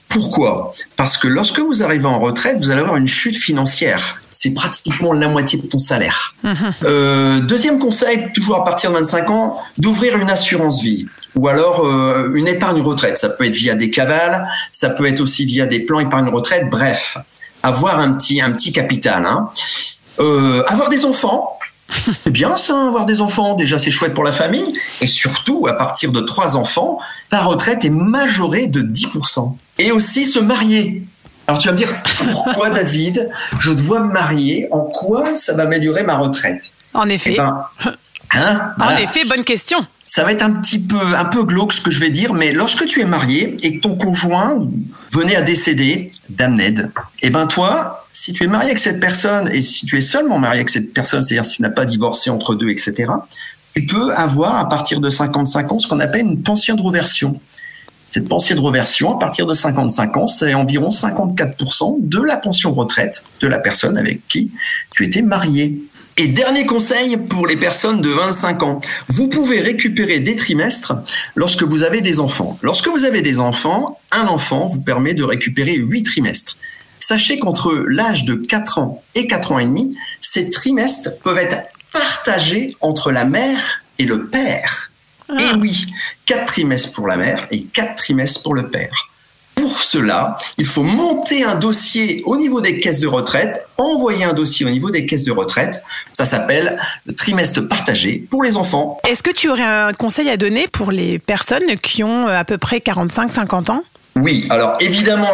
Pourquoi? 0.10 0.74
Parce 0.96 1.18
que 1.18 1.28
lorsque 1.28 1.60
vous 1.60 1.84
arrivez 1.84 2.06
en 2.06 2.20
retraite, 2.20 2.58
vous 2.60 2.70
allez 2.70 2.82
avoir 2.82 2.96
une 2.96 3.08
chute 3.08 3.36
financière. 3.36 4.22
C'est 4.32 4.54
pratiquement 4.54 5.14
la 5.14 5.28
moitié 5.30 5.60
de 5.60 5.66
ton 5.66 5.80
salaire. 5.80 6.36
Euh, 6.84 7.40
deuxième 7.40 7.80
conseil, 7.80 8.32
toujours 8.34 8.58
à 8.58 8.64
partir 8.64 8.92
de 8.92 8.98
25 8.98 9.30
ans, 9.30 9.58
d'ouvrir 9.78 10.18
une 10.18 10.30
assurance 10.30 10.82
vie 10.82 11.06
ou 11.36 11.48
alors 11.48 11.86
euh, 11.86 12.32
une 12.34 12.48
épargne 12.48 12.82
retraite. 12.82 13.18
Ça 13.18 13.30
peut 13.30 13.46
être 13.46 13.56
via 13.56 13.76
des 13.76 13.90
cavales, 13.90 14.48
ça 14.72 14.90
peut 14.90 15.06
être 15.06 15.22
aussi 15.22 15.46
via 15.46 15.66
des 15.66 15.80
plans 15.80 16.00
épargne 16.00 16.30
retraite. 16.30 16.70
Bref, 16.70 17.18
avoir 17.64 18.00
un 18.00 18.14
petit 18.14 18.42
un 18.42 18.52
petit 18.52 18.72
capital. 18.72 19.26
Hein. 19.26 19.50
Euh, 20.20 20.64
avoir 20.68 20.90
des 20.90 21.06
enfants, 21.06 21.58
c'est 22.24 22.32
bien 22.32 22.58
ça, 22.58 22.88
avoir 22.88 23.06
des 23.06 23.22
enfants. 23.22 23.56
Déjà, 23.56 23.80
c'est 23.80 23.92
chouette 23.92 24.14
pour 24.14 24.24
la 24.24 24.32
famille. 24.32 24.74
Et 25.02 25.08
surtout, 25.08 25.68
à 25.68 25.74
partir 25.74 26.12
de 26.12 26.22
trois 26.22 26.58
enfants, 26.58 27.00
ta 27.30 27.42
retraite 27.42 27.86
est 27.86 27.90
majorée 27.90 28.68
de 28.68 28.82
10%. 28.82 29.56
Et 29.80 29.92
aussi 29.92 30.26
se 30.26 30.40
marier. 30.40 31.04
Alors 31.48 31.60
tu 31.60 31.68
vas 31.68 31.74
me 31.74 31.78
dire, 31.78 31.94
pourquoi 32.18 32.70
David, 32.70 33.30
je 33.60 33.72
dois 33.72 34.00
me 34.00 34.12
marier? 34.12 34.68
En 34.72 34.82
quoi 34.82 35.36
ça 35.36 35.54
va 35.54 35.64
améliorer 35.64 36.04
ma 36.04 36.18
retraite? 36.18 36.72
En 36.94 37.08
effet. 37.10 37.32
Eh 37.34 37.38
ben, 37.38 37.66
hein, 38.34 38.74
En 38.80 38.96
effet, 38.98 39.26
bonne 39.26 39.44
question. 39.44 39.86
Ça 40.08 40.24
va 40.24 40.32
être 40.32 40.44
un 40.44 40.52
petit 40.52 40.80
peu, 40.80 41.16
un 41.18 41.26
peu 41.26 41.44
glauque 41.44 41.74
ce 41.74 41.82
que 41.82 41.92
je 41.92 42.00
vais 42.00 42.10
dire, 42.10 42.34
mais 42.34 42.52
lorsque 42.52 42.86
tu 42.86 43.02
es 43.02 43.06
marié 43.06 43.58
et 43.64 43.78
que 43.78 43.82
ton 43.82 43.96
conjoint 43.96 44.60
venait 45.12 45.36
à 45.36 45.42
décéder 45.42 46.12
d'amnède, 46.30 46.92
eh 47.22 47.30
ben 47.30 47.48
toi, 47.48 48.06
si 48.12 48.34
tu 48.34 48.44
es 48.44 48.48
marié 48.48 48.70
avec 48.70 48.80
cette 48.80 49.00
personne 49.00 49.50
et 49.52 49.62
si 49.62 49.86
tu 49.86 49.98
es 49.98 50.02
seulement 50.02 50.40
marié 50.40 50.60
avec 50.60 50.70
cette 50.70 50.94
personne, 50.94 51.24
c'est-à-dire 51.24 51.46
si 51.46 51.58
tu 51.58 51.62
n'as 51.62 51.70
pas 51.70 51.86
divorcé 51.86 52.30
entre 52.30 52.56
deux, 52.56 52.70
etc., 52.70 53.12
tu 53.76 53.86
peux 53.86 54.14
avoir 54.14 54.56
à 54.56 54.70
partir 54.70 55.02
de 55.02 55.10
55 55.10 55.72
ans 55.72 55.80
ce 55.80 55.88
qu'on 55.88 56.00
appelle 56.00 56.26
une 56.26 56.42
pension 56.42 56.76
de 56.76 56.82
reversion. 56.82 57.40
Cette 58.10 58.30
pension 58.30 58.56
de 58.56 58.62
reversion, 58.62 59.14
à 59.14 59.20
partir 59.20 59.46
de 59.46 59.54
55 59.54 60.16
ans, 60.16 60.28
c'est 60.28 60.54
environ 60.54 60.88
54% 60.88 61.98
de 62.00 62.22
la 62.22 62.38
pension 62.38 62.74
retraite 62.74 63.26
de 63.42 63.48
la 63.48 63.60
personne 63.60 63.98
avec 63.98 64.26
qui 64.30 64.52
tu 64.92 65.04
étais 65.04 65.22
marié. 65.22 65.82
Et 66.18 66.28
dernier 66.28 66.66
conseil 66.66 67.18
pour 67.18 67.46
les 67.46 67.58
personnes 67.58 68.00
de 68.00 68.08
25 68.08 68.64
ans, 68.64 68.80
vous 69.10 69.28
pouvez 69.28 69.60
récupérer 69.60 70.22
des 70.22 70.38
trimestres 70.38 70.94
lorsque 71.36 71.64
vous 71.64 71.84
avez 71.84 72.00
des 72.00 72.22
enfants. 72.22 72.58
Lorsque 72.62 72.88
vous 72.88 73.04
avez 73.04 73.22
des 73.22 73.42
enfants, 73.42 74.00
un 74.12 74.28
enfant 74.28 74.66
vous 74.68 74.80
permet 74.80 75.14
de 75.14 75.24
récupérer 75.24 75.76
8 75.76 76.04
trimestres. 76.04 76.56
Sachez 77.00 77.38
qu'entre 77.38 77.84
l'âge 77.90 78.24
de 78.24 78.36
4 78.36 78.78
ans 78.78 79.04
et 79.14 79.28
4 79.28 79.52
ans 79.52 79.60
et 79.60 79.66
demi, 79.66 79.98
ces 80.22 80.50
trimestres 80.50 81.18
peuvent 81.22 81.38
être 81.38 81.68
partagés 81.92 82.78
entre 82.80 83.12
la 83.12 83.26
mère 83.26 83.84
et 84.00 84.06
le 84.06 84.28
père. 84.28 84.92
Et 85.38 85.56
oui, 85.60 85.86
4 86.28 86.46
trimestres 86.46 86.94
pour 86.94 87.08
la 87.08 87.18
mère 87.18 87.46
et 87.52 87.64
4 87.64 87.96
trimestres 87.96 88.42
pour 88.42 88.54
le 88.54 88.70
père. 88.70 89.10
Pour 89.56 89.82
cela, 89.82 90.36
il 90.58 90.66
faut 90.66 90.84
monter 90.84 91.46
un 91.46 91.56
dossier 91.56 92.22
au 92.26 92.38
niveau 92.38 92.62
des 92.62 92.80
caisses 92.80 93.00
de 93.00 93.08
retraite, 93.08 93.66
envoyer 93.78 94.26
un 94.26 94.34
dossier 94.34 94.66
au 94.66 94.70
niveau 94.70 94.92
des 94.92 95.06
caisses 95.06 95.24
de 95.24 95.32
retraite. 95.32 95.82
Ça 96.12 96.26
s'appelle 96.26 96.78
le 97.06 97.16
trimestre 97.16 97.68
partagé 97.68 98.26
pour 98.30 98.44
les 98.44 98.58
enfants. 98.58 99.00
Est-ce 99.08 99.24
que 99.24 99.32
tu 99.32 99.50
aurais 99.50 99.64
un 99.64 99.94
conseil 99.94 100.30
à 100.30 100.38
donner 100.38 100.68
pour 100.68 100.92
les 100.92 101.20
personnes 101.20 101.78
qui 101.82 102.04
ont 102.04 102.28
euh, 102.28 102.38
à 102.38 102.44
peu 102.44 102.58
près 102.58 102.80
45-50 102.80 103.72
ans? 103.72 103.84
Oui, 104.18 104.46
alors 104.50 104.76
évidemment, 104.80 105.30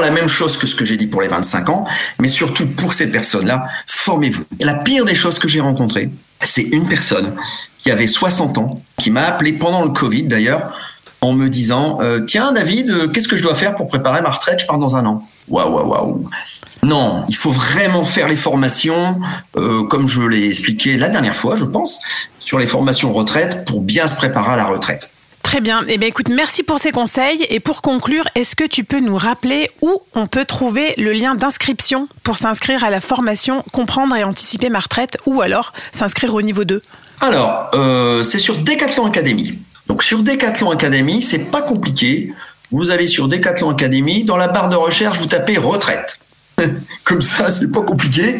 la 0.00 0.10
même 0.10 0.28
chose 0.28 0.56
que 0.56 0.66
ce 0.66 0.74
que 0.74 0.84
j'ai 0.84 0.96
dit 0.96 1.06
pour 1.06 1.22
les 1.22 1.28
25 1.28 1.68
ans, 1.68 1.86
mais 2.18 2.28
surtout 2.28 2.66
pour 2.66 2.94
ces 2.94 3.10
personnes-là, 3.10 3.66
formez-vous. 3.86 4.44
La 4.60 4.74
pire 4.74 5.04
des 5.04 5.14
choses 5.14 5.38
que 5.38 5.48
j'ai 5.48 5.60
rencontrées, 5.60 6.10
c'est 6.42 6.62
une 6.62 6.88
personne 6.88 7.34
qui 7.82 7.90
avait 7.90 8.06
60 8.06 8.58
ans, 8.58 8.82
qui 8.98 9.10
m'a 9.10 9.22
appelé 9.22 9.52
pendant 9.52 9.84
le 9.84 9.90
Covid 9.90 10.24
d'ailleurs, 10.24 10.76
en 11.22 11.32
me 11.32 11.48
disant 11.48 11.98
euh, 12.02 12.20
Tiens, 12.20 12.52
David, 12.52 12.90
euh, 12.90 13.08
qu'est-ce 13.08 13.28
que 13.28 13.36
je 13.36 13.42
dois 13.42 13.54
faire 13.54 13.74
pour 13.74 13.88
préparer 13.88 14.20
ma 14.20 14.30
retraite? 14.30 14.60
Je 14.60 14.66
pars 14.66 14.78
dans 14.78 14.96
un 14.96 15.06
an. 15.06 15.26
Waouh, 15.48 15.72
waouh, 15.72 15.88
waouh. 15.88 16.28
Non, 16.82 17.22
il 17.28 17.36
faut 17.36 17.52
vraiment 17.52 18.04
faire 18.04 18.28
les 18.28 18.36
formations, 18.36 19.20
euh, 19.56 19.84
comme 19.84 20.08
je 20.08 20.20
l'ai 20.20 20.48
expliqué 20.48 20.98
la 20.98 21.08
dernière 21.08 21.36
fois, 21.36 21.56
je 21.56 21.64
pense, 21.64 22.02
sur 22.40 22.58
les 22.58 22.66
formations 22.66 23.12
retraite 23.12 23.64
pour 23.64 23.80
bien 23.80 24.08
se 24.08 24.16
préparer 24.16 24.52
à 24.52 24.56
la 24.56 24.66
retraite. 24.66 25.12
Très 25.44 25.60
bien. 25.60 25.84
Eh 25.86 25.98
bien, 25.98 26.08
écoute, 26.08 26.28
merci 26.28 26.62
pour 26.62 26.78
ces 26.78 26.92
conseils. 26.92 27.46
Et 27.50 27.60
pour 27.60 27.82
conclure, 27.82 28.24
est-ce 28.34 28.56
que 28.56 28.64
tu 28.64 28.84
peux 28.84 29.00
nous 29.00 29.16
rappeler 29.16 29.70
où 29.80 30.02
on 30.14 30.26
peut 30.26 30.44
trouver 30.44 30.94
le 30.96 31.12
lien 31.12 31.34
d'inscription 31.34 32.08
pour 32.24 32.36
s'inscrire 32.36 32.84
à 32.84 32.90
la 32.90 33.00
formation 33.00 33.64
Comprendre 33.72 34.16
et 34.16 34.24
anticiper 34.24 34.70
ma 34.70 34.80
retraite 34.80 35.18
ou 35.26 35.40
alors 35.40 35.72
s'inscrire 35.92 36.34
au 36.34 36.42
niveau 36.42 36.64
2 36.64 36.82
Alors, 37.20 37.70
euh, 37.74 38.22
c'est 38.22 38.38
sur 38.38 38.58
Decathlon 38.58 39.06
Academy. 39.06 39.58
Donc 39.92 40.02
sur 40.02 40.22
Decathlon 40.22 40.70
Academy, 40.70 41.20
c'est 41.20 41.50
pas 41.50 41.60
compliqué. 41.60 42.32
Vous 42.70 42.90
allez 42.90 43.06
sur 43.06 43.28
Decathlon 43.28 43.68
Academy, 43.68 44.24
dans 44.24 44.38
la 44.38 44.48
barre 44.48 44.70
de 44.70 44.74
recherche, 44.74 45.18
vous 45.18 45.26
tapez 45.26 45.58
retraite. 45.58 46.18
Comme 47.04 47.20
ça, 47.20 47.52
c'est 47.52 47.70
pas 47.70 47.82
compliqué. 47.82 48.38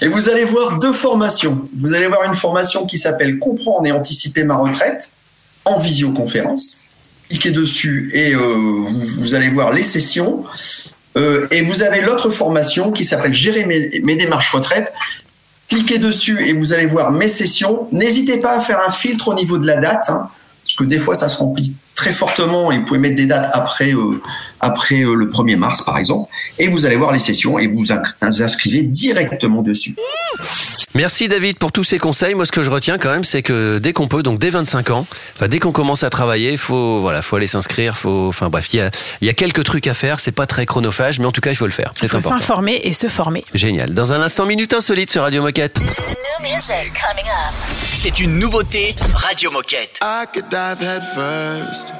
Et 0.00 0.06
vous 0.06 0.28
allez 0.28 0.44
voir 0.44 0.76
deux 0.78 0.92
formations. 0.92 1.68
Vous 1.76 1.92
allez 1.92 2.06
voir 2.06 2.22
une 2.22 2.34
formation 2.34 2.86
qui 2.86 2.98
s'appelle 2.98 3.40
Comprendre 3.40 3.84
et 3.84 3.90
anticiper 3.90 4.44
ma 4.44 4.54
retraite 4.54 5.10
en 5.64 5.80
visioconférence. 5.80 6.84
Cliquez 7.28 7.50
dessus 7.50 8.08
et 8.14 8.36
euh, 8.36 8.38
vous, 8.38 9.22
vous 9.22 9.34
allez 9.34 9.48
voir 9.48 9.72
les 9.72 9.82
sessions. 9.82 10.44
Euh, 11.16 11.48
et 11.50 11.62
vous 11.62 11.82
avez 11.82 12.00
l'autre 12.00 12.30
formation 12.30 12.92
qui 12.92 13.04
s'appelle 13.04 13.34
Gérer 13.34 13.64
mes, 13.64 14.00
mes 14.04 14.14
démarches 14.14 14.52
retraite. 14.52 14.92
Cliquez 15.68 15.98
dessus 15.98 16.46
et 16.46 16.52
vous 16.52 16.72
allez 16.72 16.86
voir 16.86 17.10
mes 17.10 17.28
sessions. 17.28 17.88
N'hésitez 17.90 18.36
pas 18.36 18.56
à 18.56 18.60
faire 18.60 18.78
un 18.86 18.92
filtre 18.92 19.26
au 19.26 19.34
niveau 19.34 19.58
de 19.58 19.66
la 19.66 19.78
date, 19.78 20.08
hein, 20.08 20.30
que 20.82 20.88
des 20.88 20.98
fois 20.98 21.14
ça 21.14 21.28
se 21.28 21.38
remplit 21.38 21.74
très 21.94 22.12
fortement 22.12 22.72
et 22.72 22.78
vous 22.78 22.84
pouvez 22.84 22.98
mettre 22.98 23.16
des 23.16 23.26
dates 23.26 23.50
après, 23.52 23.92
euh, 23.92 24.20
après 24.62 25.02
euh, 25.02 25.14
le 25.14 25.26
1er 25.26 25.56
mars 25.56 25.82
par 25.84 25.98
exemple. 25.98 26.30
Et 26.58 26.68
vous 26.68 26.86
allez 26.86 26.96
voir 26.96 27.12
les 27.12 27.18
sessions 27.18 27.58
et 27.58 27.66
vous 27.66 27.84
vous 27.84 28.42
inscrivez 28.42 28.82
directement 28.82 29.60
dessus. 29.62 29.94
Merci 30.94 31.28
David 31.28 31.58
pour 31.58 31.72
tous 31.72 31.84
ces 31.84 31.98
conseils. 31.98 32.34
Moi, 32.34 32.46
ce 32.46 32.52
que 32.52 32.62
je 32.62 32.70
retiens 32.70 32.98
quand 32.98 33.10
même, 33.10 33.24
c'est 33.24 33.42
que 33.42 33.78
dès 33.78 33.92
qu'on 33.92 34.08
peut, 34.08 34.22
donc 34.22 34.38
dès 34.38 34.50
25 34.50 34.90
ans, 34.90 35.06
enfin 35.34 35.48
dès 35.48 35.58
qu'on 35.58 35.72
commence 35.72 36.02
à 36.04 36.10
travailler, 36.10 36.56
faut 36.56 37.00
voilà, 37.00 37.22
faut 37.22 37.36
aller 37.36 37.46
s'inscrire. 37.46 37.96
Faut, 37.96 38.28
enfin 38.28 38.48
bref, 38.48 38.68
il 38.72 38.76
y 38.78 38.80
a, 38.80 38.90
il 39.20 39.26
y 39.26 39.30
a 39.30 39.34
quelques 39.34 39.64
trucs 39.64 39.86
à 39.86 39.94
faire. 39.94 40.20
C'est 40.20 40.32
pas 40.32 40.46
très 40.46 40.66
chronophage, 40.66 41.18
mais 41.18 41.26
en 41.26 41.32
tout 41.32 41.40
cas, 41.40 41.50
il 41.50 41.56
faut 41.56 41.66
le 41.66 41.72
faire. 41.72 41.92
Il 41.96 42.00
C'est 42.00 42.08
faut 42.08 42.16
important. 42.18 42.38
s'informer 42.38 42.80
et 42.84 42.92
se 42.92 43.08
former. 43.08 43.44
Génial. 43.54 43.94
Dans 43.94 44.12
un 44.12 44.20
instant, 44.20 44.46
minute 44.46 44.72
insolite 44.74 45.10
sur 45.10 45.22
Radio 45.22 45.42
Moquette. 45.42 45.80
C'est 47.94 48.20
une 48.20 48.38
nouveauté 48.38 48.94
Radio 49.14 49.50
Moquette. 49.50 49.98
I 50.02 50.24
could 50.32 50.48
dive 50.50 50.80
head 50.82 51.02
first. 51.14 51.92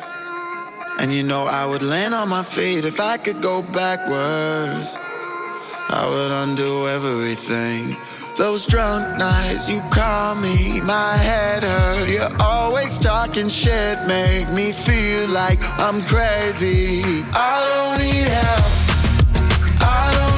And 0.98 1.12
you 1.12 1.22
know 1.22 1.44
I 1.46 1.66
would 1.66 1.82
land 1.82 2.14
on 2.14 2.28
my 2.28 2.42
feet 2.42 2.84
if 2.84 3.00
I 3.00 3.16
could 3.16 3.40
go 3.42 3.62
backwards. 3.62 4.96
I 5.88 6.08
would 6.08 6.30
undo 6.30 6.88
everything. 6.88 7.96
Those 8.36 8.66
drunk 8.66 9.18
nights 9.18 9.68
you 9.68 9.80
call 9.90 10.34
me, 10.34 10.80
my 10.80 11.16
head 11.16 11.62
hurt. 11.62 12.08
You're 12.08 12.34
always 12.40 12.98
talking 12.98 13.48
shit, 13.48 13.98
make 14.06 14.48
me 14.50 14.72
feel 14.72 15.28
like 15.28 15.58
I'm 15.78 16.02
crazy. 16.02 17.02
I 17.34 17.56
don't 17.70 17.98
need 18.00 18.28
help. 18.28 18.72
I 19.84 20.12
don't 20.16 20.31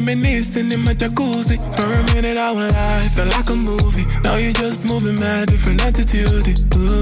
reminiscing 0.00 0.72
in 0.72 0.80
my 0.80 0.94
jacuzzi. 0.94 1.56
For 1.76 1.84
a 1.84 2.02
minute, 2.14 2.38
I 2.38 2.52
won't 2.52 2.72
lie, 2.72 3.08
felt 3.14 3.28
like 3.36 3.50
a 3.50 3.54
movie. 3.54 4.06
Now 4.24 4.36
you're 4.36 4.52
just 4.52 4.84
moving 4.86 5.18
mad, 5.20 5.48
different 5.48 5.84
attitude. 5.84 6.48
Ooh, 6.76 7.00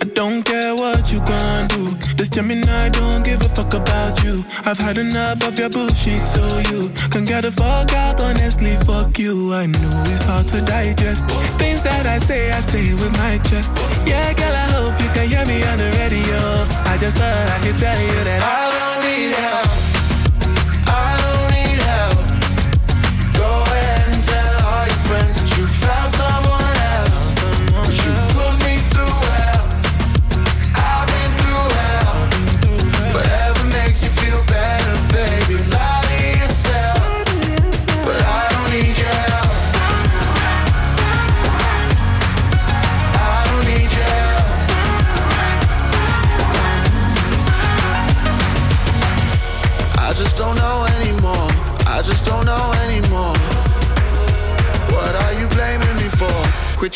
I 0.00 0.04
don't 0.14 0.42
care 0.42 0.74
what 0.74 1.12
you 1.12 1.18
gonna 1.20 1.66
do. 1.68 1.96
This 2.16 2.28
Gemini 2.28 2.90
don't 2.90 3.24
give 3.24 3.40
a 3.40 3.48
fuck 3.48 3.72
about 3.74 4.22
you. 4.24 4.44
I've 4.64 4.78
had 4.78 4.98
enough 4.98 5.42
of 5.46 5.58
your 5.58 5.70
bullshit, 5.70 6.26
so 6.26 6.42
you 6.70 6.90
can 7.10 7.24
get 7.24 7.42
the 7.42 7.50
fuck 7.50 7.92
out. 7.94 8.22
Honestly, 8.22 8.76
fuck 8.84 9.18
you. 9.18 9.54
I 9.54 9.66
know 9.66 10.04
it's 10.08 10.22
hard 10.22 10.46
to 10.48 10.60
digest. 10.60 11.24
Things 11.58 11.82
that 11.82 12.06
I 12.06 12.18
say, 12.18 12.50
I 12.52 12.60
say 12.60 12.92
with 12.94 13.12
my 13.12 13.38
chest. 13.48 13.72
Yeah, 14.06 14.32
girl, 14.34 14.54
I 14.54 14.66
hope 14.76 15.00
you 15.00 15.08
can 15.14 15.28
hear 15.28 15.46
me 15.46 15.62
on 15.64 15.78
the 15.78 15.90
radio. 15.96 16.40
I 16.84 16.98
just 16.98 17.16
thought 17.16 17.50
I 17.54 17.58
should 17.64 17.78
tell 17.80 18.00
you 18.00 18.24
that 18.28 18.40
I 18.42 18.60
don't 18.76 19.00
need 19.08 19.34
help. 19.34 19.89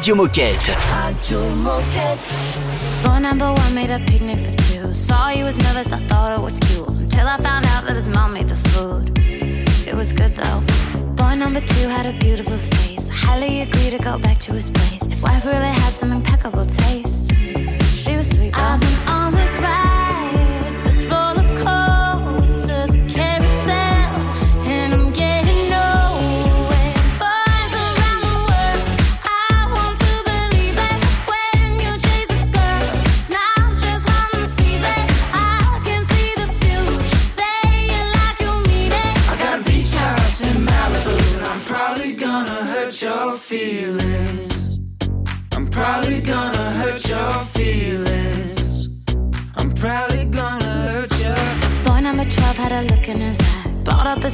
Radio 0.00 0.14
Moquette. 0.14 0.74
Radio 1.04 1.54
Moquette. 1.56 2.16
Phone 3.02 3.20
number 3.20 3.52
one 3.52 3.74
made 3.74 3.90
a 3.90 3.98
picnic 4.06 4.38
for 4.38 4.56
two. 4.56 4.94
Saw 4.94 5.28
you 5.28 5.44
was 5.44 5.58
nervous, 5.58 5.92
I 5.92 5.98
thought 6.06 6.38
it 6.38 6.40
was 6.40 6.58
cute. 6.60 6.88
Until 6.88 7.26
I 7.26 7.36
found 7.36 7.66
out 7.66 7.84
that 7.84 7.96
his 7.96 8.08
mom 8.08 8.32
made 8.32 8.48
the 8.48 8.56
food. 8.70 9.12
It 9.86 9.94
was 9.94 10.14
good 10.14 10.34
though. 10.34 10.62
Boy 11.16 11.34
number 11.34 11.60
two 11.60 11.86
had 11.86 12.06
a 12.06 12.18
beautiful 12.18 12.56
face. 12.56 13.10
Highly 13.10 13.60
agree 13.60 13.90
to 13.90 13.98
go 13.98 14.18
back 14.18 14.38
to 14.38 14.54
his 14.54 14.70
place. 14.70 15.06
His 15.06 15.22
wife 15.22 15.44
really 15.44 15.74
had 15.82 15.92
some 15.92 16.12
impeccable 16.12 16.64
taste. 16.64 17.30
She 17.94 18.16
was 18.16 18.30
sweet 18.30 18.54
though. 18.54 18.72
I've 18.72 18.80
been 18.80 18.98
on 19.06 19.34
this 19.34 19.58
ride, 19.58 19.99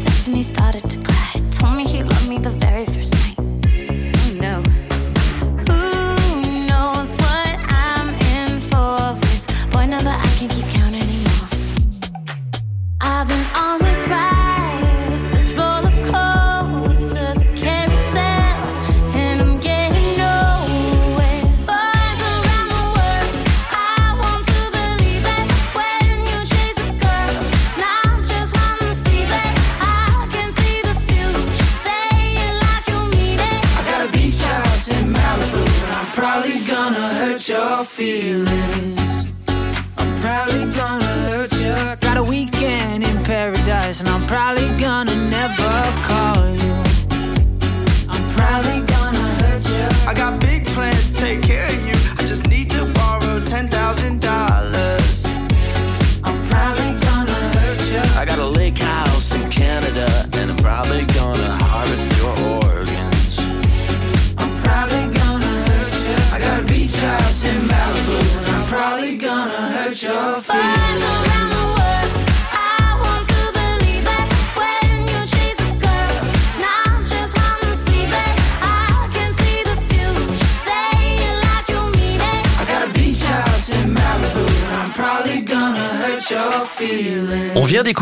Up 0.05 0.27
and 0.27 0.37
he 0.37 0.43
started 0.43 0.89
to 0.91 0.99
cry. 1.01 1.41
Told 1.51 1.77
me 1.77 1.85
he 1.85 2.03
loved 2.03 2.16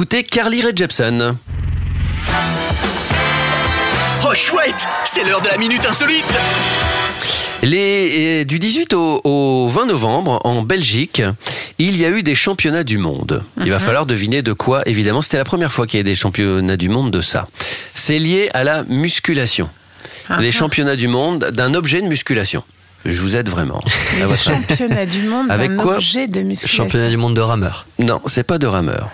D'écouter 0.04 0.24
Carly 0.24 0.60
Rae 0.60 0.72
Jepsen. 0.76 1.34
Oh 4.22 4.34
chouette, 4.34 4.86
c'est 5.06 5.24
l'heure 5.24 5.40
de 5.40 5.48
la 5.48 5.56
minute 5.56 5.80
insolite. 5.88 6.26
Les, 7.62 7.78
et 8.40 8.44
du 8.44 8.58
18 8.58 8.92
au, 8.92 9.22
au 9.24 9.66
20 9.68 9.86
novembre, 9.86 10.40
en 10.44 10.60
Belgique, 10.60 11.22
il 11.78 11.96
y 11.96 12.04
a 12.04 12.10
eu 12.10 12.22
des 12.22 12.34
championnats 12.34 12.84
du 12.84 12.98
monde. 12.98 13.42
Il 13.64 13.70
va 13.70 13.78
Mhm. 13.78 13.82
falloir 13.82 14.04
deviner 14.04 14.42
de 14.42 14.52
quoi, 14.52 14.82
évidemment. 14.86 15.22
C'était 15.22 15.38
la 15.38 15.44
première 15.44 15.72
fois 15.72 15.86
qu'il 15.86 15.96
y 15.96 16.00
avait 16.02 16.10
des 16.10 16.14
championnats 16.14 16.76
du 16.76 16.90
monde 16.90 17.10
de 17.10 17.22
ça. 17.22 17.48
C'est 17.94 18.18
lié 18.18 18.50
à 18.52 18.62
la 18.62 18.82
musculation. 18.84 19.70
Ah. 20.28 20.36
Les 20.38 20.52
championnats 20.52 20.96
du 20.96 21.08
monde 21.08 21.48
d'un 21.54 21.72
objet 21.72 22.02
de 22.02 22.08
musculation. 22.08 22.62
Je 23.06 23.18
vous 23.22 23.36
aide 23.36 23.48
vraiment. 23.48 23.80
À 24.22 24.26
votre 24.26 24.50
avis. 24.50 24.58
Championnat 24.68 25.06
du 25.06 25.22
monde 25.22 25.50
Avec 25.50 25.70
d'un 25.74 25.82
quoi 25.82 25.94
objet 25.94 26.26
de 26.28 26.42
musculation. 26.42 27.08
du 27.08 27.16
monde 27.16 27.34
de 27.36 27.40
rameur. 27.40 27.86
Non, 27.98 28.20
c'est 28.26 28.44
pas 28.44 28.58
de 28.58 28.66
rameur. 28.66 29.08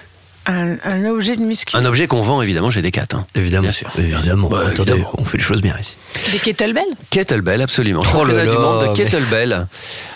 Un, 0.50 0.76
un 0.84 1.04
objet 1.06 1.36
de 1.36 1.42
musculation. 1.42 1.78
Un 1.78 1.88
objet 1.88 2.06
qu'on 2.08 2.22
vend 2.22 2.42
évidemment 2.42 2.70
chez 2.70 2.82
Decat. 2.82 3.06
Hein. 3.14 3.24
Évidemment. 3.34 3.62
Bien 3.62 3.72
sûr. 3.72 3.88
Évidemment. 3.98 4.48
Bah, 4.48 4.62
Attendez, 4.68 4.92
évidemment. 4.92 5.10
on 5.18 5.24
fait 5.24 5.38
les 5.38 5.44
choses 5.44 5.62
bien 5.62 5.74
ici. 5.80 5.96
Des 6.32 6.38
kettlebells 6.38 6.82
Kettlebell, 7.10 7.62
absolument. 7.62 8.00
Oh 8.04 8.08
Championnat 8.08 8.44
là 8.44 8.50
du 8.50 8.58
monde 8.58 8.82
de 8.82 8.86
mais- 8.88 8.92
kettlebell, 8.94 9.66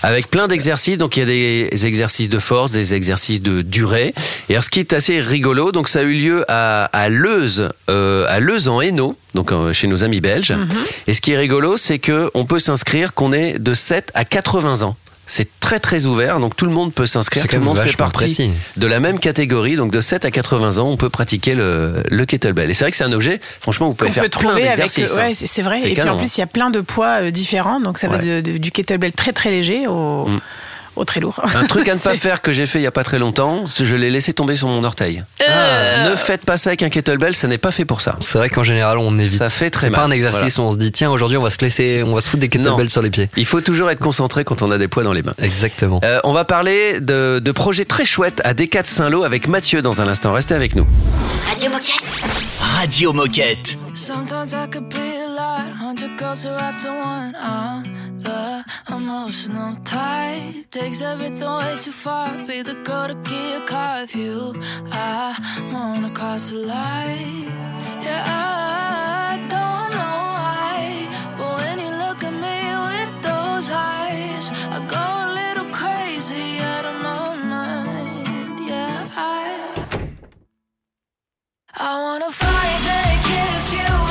avec 0.02 0.28
plein 0.30 0.48
d'exercices. 0.48 0.98
Donc 0.98 1.16
il 1.16 1.20
y 1.20 1.22
a 1.22 1.26
des 1.70 1.86
exercices 1.86 2.28
de 2.28 2.38
force, 2.38 2.72
des 2.72 2.94
exercices 2.94 3.42
de 3.42 3.62
durée. 3.62 4.12
Et 4.48 4.54
alors 4.54 4.64
ce 4.64 4.70
qui 4.70 4.80
est 4.80 4.92
assez 4.92 5.20
rigolo, 5.20 5.70
donc 5.72 5.88
ça 5.88 6.00
a 6.00 6.02
eu 6.02 6.14
lieu 6.14 6.44
à, 6.48 6.84
à 6.86 7.08
Leuze, 7.08 7.70
euh, 7.88 8.26
à 8.28 8.40
Leuze 8.40 8.68
en 8.68 8.80
Hainaut, 8.80 9.16
donc 9.34 9.52
euh, 9.52 9.72
chez 9.72 9.86
nos 9.86 10.02
amis 10.04 10.20
belges. 10.20 10.50
Mhm. 10.52 10.66
Et 11.06 11.14
ce 11.14 11.20
qui 11.20 11.32
est 11.32 11.38
rigolo, 11.38 11.76
c'est 11.76 11.98
que 11.98 12.30
on 12.34 12.44
peut 12.44 12.58
s'inscrire 12.58 13.14
qu'on 13.14 13.32
est 13.32 13.58
de 13.58 13.74
7 13.74 14.10
à 14.14 14.24
80 14.24 14.82
ans. 14.82 14.96
C'est 15.26 15.48
très 15.58 15.80
très 15.80 16.04
ouvert, 16.04 16.38
donc 16.38 16.54
tout 16.54 16.66
le 16.66 16.70
monde 16.72 16.92
peut 16.92 17.06
s'inscrire, 17.06 17.46
tout 17.46 17.56
le 17.56 17.62
monde 17.62 17.78
fait 17.78 17.96
partie 17.96 18.12
précis. 18.12 18.50
de 18.76 18.86
la 18.86 19.00
même 19.00 19.18
catégorie, 19.18 19.74
donc 19.76 19.90
de 19.90 20.00
7 20.02 20.26
à 20.26 20.30
80 20.30 20.76
ans, 20.78 20.88
on 20.90 20.98
peut 20.98 21.08
pratiquer 21.08 21.54
le, 21.54 22.02
le 22.10 22.26
kettlebell. 22.26 22.70
Et 22.70 22.74
c'est 22.74 22.84
vrai 22.84 22.90
que 22.90 22.96
c'est 22.98 23.04
un 23.04 23.12
objet, 23.12 23.40
franchement, 23.60 23.88
vous 23.88 23.94
pouvez 23.94 24.10
qu'on 24.10 24.14
faire 24.14 24.24
peut 24.24 24.28
plein 24.28 24.40
trouver 24.50 24.68
avec. 24.68 24.76
d'exercices. 24.76 25.16
Ouais, 25.16 25.30
hein. 25.30 25.32
c'est 25.34 25.62
vrai. 25.62 25.80
Et 25.82 25.94
puis 25.94 26.02
en 26.02 26.18
plus, 26.18 26.36
il 26.36 26.40
y 26.40 26.44
a 26.44 26.46
plein 26.46 26.68
de 26.70 26.80
poids 26.82 27.22
euh, 27.22 27.30
différents. 27.30 27.80
Donc 27.80 27.96
ça 27.98 28.08
va 28.08 28.18
Ouais. 28.18 28.42
de- 28.42 28.52
de- 28.52 28.58
du 28.58 28.70
kettlebell 28.70 29.12
très 29.12 29.32
très 29.32 29.50
léger 29.50 29.86
au, 29.86 30.28
très 31.04 31.20
lourd. 31.20 31.40
Un 31.54 31.64
truc 31.66 31.88
à 31.88 31.94
ne 31.94 32.00
pas 32.00 32.14
faire 32.14 32.42
que 32.42 32.52
j'ai 32.52 32.66
fait 32.66 32.78
il 32.80 32.82
y 32.82 32.86
a 32.86 32.90
pas 32.90 33.04
très 33.04 33.18
longtemps, 33.18 33.66
c'est 33.66 33.84
je 33.84 33.94
l'ai 33.96 34.10
laissé 34.10 34.32
tomber 34.32 34.56
sur 34.56 34.68
mon 34.68 34.82
orteil. 34.84 35.22
Ah, 35.46 36.08
ne 36.08 36.14
faites 36.16 36.44
pas 36.44 36.56
ça 36.56 36.70
avec 36.70 36.82
un 36.82 36.88
kettlebell, 36.88 37.34
ça 37.34 37.48
n'est 37.48 37.58
pas 37.58 37.70
fait 37.70 37.84
pour 37.84 38.00
ça. 38.00 38.16
C'est 38.20 38.38
vrai 38.38 38.48
qu'en 38.50 38.62
général, 38.62 38.98
on 38.98 39.18
évite. 39.18 39.38
Ça 39.38 39.48
fait 39.48 39.70
très 39.70 39.86
C'est 39.86 39.90
pas 39.92 40.02
mal. 40.02 40.10
un 40.10 40.14
exercice 40.14 40.58
où 40.58 40.62
on 40.62 40.70
se 40.70 40.76
dit, 40.76 40.92
tiens, 40.92 41.10
aujourd'hui, 41.10 41.36
on 41.36 41.42
va 41.42 41.50
se 41.50 41.60
laisser, 41.60 42.02
on 42.06 42.14
va 42.14 42.20
se 42.20 42.28
foutre 42.30 42.40
des 42.40 42.48
kettlebells 42.48 42.84
Non. 42.84 42.88
sur 42.88 43.02
les 43.02 43.10
pieds. 43.10 43.30
Il 43.36 43.46
faut 43.46 43.60
toujours 43.60 43.90
être 43.90 44.00
concentré 44.00 44.44
quand 44.44 44.62
on 44.62 44.70
a 44.70 44.78
des 44.78 44.88
poids 44.88 45.02
dans 45.02 45.12
les 45.12 45.22
mains. 45.22 45.34
Exactement. 45.42 46.00
Euh, 46.04 46.20
on 46.24 46.32
va 46.32 46.44
parler 46.44 47.00
de, 47.00 47.40
de 47.42 47.52
projets 47.52 47.84
très 47.84 48.04
chouettes 48.04 48.40
à 48.44 48.54
Descats 48.54 48.84
Saint-Lô 48.84 49.24
avec 49.24 49.48
Mathieu 49.48 49.82
dans 49.82 50.00
un 50.00 50.08
instant. 50.08 50.32
Restez 50.32 50.54
avec 50.54 50.74
nous. 50.74 50.86
Radio 51.48 51.70
Moquette. 51.70 52.02
Radio 52.78 53.12
Moquette. 53.12 53.76
Sometimes 53.94 54.52
I 54.52 54.66
could 54.66 54.88
be 54.90 55.16
a 55.22 55.28
lot, 55.28 55.70
hundred 55.70 56.18
girls 56.18 56.42
who 56.42 56.50
wrapped 56.50 56.84
in 56.84 56.94
one. 56.96 57.34
I'm 57.36 58.18
the 58.18 58.64
emotional 58.88 59.76
type, 59.84 60.68
takes 60.72 61.00
everything 61.00 61.48
way 61.48 61.76
too 61.80 61.92
far. 61.92 62.44
Be 62.44 62.62
the 62.62 62.74
girl 62.74 63.06
to 63.06 63.14
get 63.14 63.62
a 63.62 63.66
car 63.66 64.00
with 64.00 64.16
you. 64.16 64.60
I 64.90 65.38
wanna 65.72 66.10
cross 66.10 66.50
the 66.50 66.56
line. 66.56 67.44
Yeah, 68.02 68.24
I 68.26 69.23
I 81.86 82.00
wanna 82.00 82.32
fight 82.32 82.80
back, 82.86 83.22
kiss 83.24 83.72
you 83.74 84.03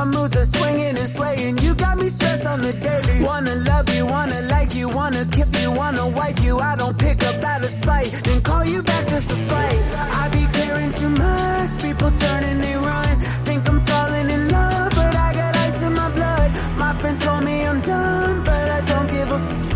My 0.00 0.06
moods 0.06 0.34
are 0.34 0.46
swinging 0.46 0.96
and 0.96 1.10
swaying. 1.10 1.58
You 1.58 1.74
got 1.74 1.98
me 1.98 2.08
stressed 2.08 2.46
on 2.46 2.62
the 2.62 2.72
daily. 2.72 3.22
Wanna 3.22 3.54
love 3.56 3.94
you, 3.94 4.06
wanna 4.06 4.40
like 4.48 4.74
you, 4.74 4.88
wanna 4.88 5.26
kiss 5.26 5.52
you, 5.60 5.70
wanna 5.72 6.08
wipe 6.08 6.40
you. 6.40 6.58
I 6.58 6.74
don't 6.74 6.96
pick 6.98 7.22
up 7.22 7.44
out 7.44 7.62
of 7.62 7.70
spite, 7.70 8.10
then 8.24 8.40
call 8.40 8.64
you 8.64 8.82
back 8.82 9.06
just 9.08 9.28
to 9.28 9.36
fight. 9.36 9.78
I 10.22 10.28
be 10.30 10.46
caring 10.58 10.92
too 10.94 11.10
much, 11.10 11.82
people 11.82 12.10
turning 12.12 12.60
they 12.62 12.76
run. 12.76 13.20
Think 13.44 13.68
I'm 13.68 13.84
falling 13.84 14.30
in 14.30 14.48
love, 14.48 14.90
but 14.94 15.14
I 15.14 15.34
got 15.34 15.56
ice 15.56 15.82
in 15.82 15.92
my 15.92 16.10
blood. 16.10 16.50
My 16.78 16.98
friends 16.98 17.22
told 17.22 17.44
me 17.44 17.66
I'm 17.66 17.82
done, 17.82 18.42
but 18.42 18.70
I 18.70 18.80
don't 18.80 19.06
give 19.06 19.30
a. 19.30 19.69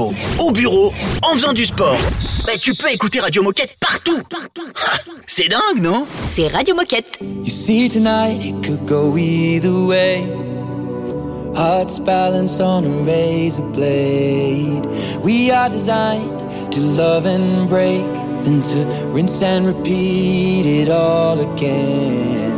au 0.00 0.50
bureau, 0.52 0.92
en 1.22 1.32
faisant 1.34 1.52
du 1.52 1.66
sport. 1.66 1.98
Bah, 2.46 2.52
tu 2.60 2.74
peux 2.74 2.90
écouter 2.90 3.20
Radio 3.20 3.42
Moquette 3.42 3.76
partout. 3.80 4.20
Ah, 4.32 4.96
C'est 5.26 5.48
dingue, 5.48 5.82
non? 5.82 6.06
C'est 6.28 6.46
Radio 6.48 6.74
Moquette. 6.74 7.18
You 7.20 7.50
see, 7.50 7.88
tonight 7.88 8.40
it 8.42 8.54
could 8.66 8.86
go 8.86 9.16
either 9.16 9.72
way. 9.72 10.24
Hearts 11.54 11.98
balanced 11.98 12.60
on 12.60 12.84
a 12.84 13.04
razor 13.04 13.62
blade. 13.72 14.86
We 15.22 15.50
are 15.50 15.68
designed 15.68 16.38
to 16.72 16.80
love 16.80 17.26
and 17.26 17.68
break, 17.68 18.04
then 18.44 18.62
to 18.62 18.84
rinse 19.12 19.42
and 19.42 19.66
repeat 19.66 20.66
it 20.66 20.88
all 20.88 21.40
again. 21.40 22.57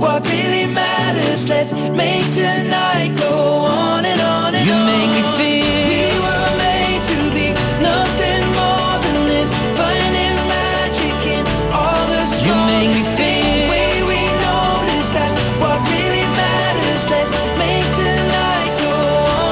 what 0.00 0.26
really 0.26 0.66
matters. 0.66 1.48
Let's 1.48 1.72
make 1.72 2.26
tonight 2.34 3.14
go 3.18 3.34
on 3.68 4.04
and 4.04 4.20
on 4.20 4.54
and 4.54 4.66
you 4.66 4.72
on. 4.72 4.80
You 4.80 4.92
make 4.92 5.10
me 5.16 5.22
feel. 5.38 5.68
We 5.92 6.04
were 6.24 6.50
made 6.56 7.02
to 7.12 7.18
be 7.36 7.46
nothing 7.84 8.44
more 8.56 8.94
than 9.04 9.18
this. 9.28 9.50
Finding 9.76 10.36
magic 10.48 11.20
in 11.36 11.44
all 11.70 12.04
the 12.08 12.24
smallest 12.24 12.46
you 12.48 12.54
make 12.72 12.90
me 12.96 13.02
feel. 13.18 13.44
The 13.44 13.68
way 13.74 13.92
we 14.10 14.20
notice, 14.48 15.08
that's 15.16 15.36
what 15.60 15.78
really 15.92 16.26
matters. 16.40 17.02
Let's 17.12 17.32
make 17.60 17.88
tonight 18.00 18.72
go 18.80 18.96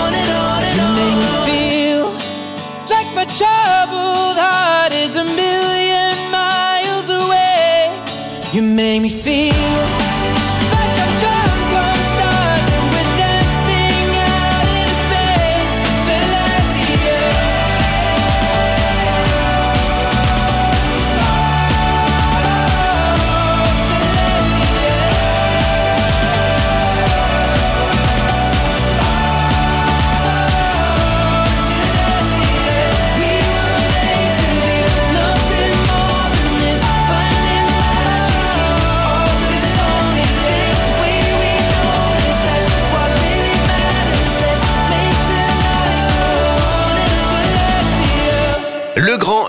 on 0.01 0.11
and 0.21 0.31
on 0.49 0.61
and 0.65 0.79
on. 0.81 0.97
You 0.97 0.97
make 0.97 1.17
me 1.23 1.29
feel 1.49 2.07
like 2.95 3.09
my 3.19 3.27
troubled 3.37 4.37
heart 4.41 4.93
is 4.97 5.13
a 5.15 5.25
million 5.25 6.17
miles 6.33 7.09
away. 7.13 7.93
You 8.55 8.63
make 8.63 9.03
me 9.03 9.11
feel 9.11 9.98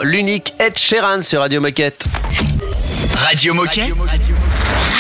l'unique 0.09 0.55
Ed 0.57 0.75
Sheeran 0.75 1.21
sur 1.21 1.39
Radio 1.41 1.61
Moquette. 1.61 2.03
Radio 3.15 3.53
Moquette 3.53 3.93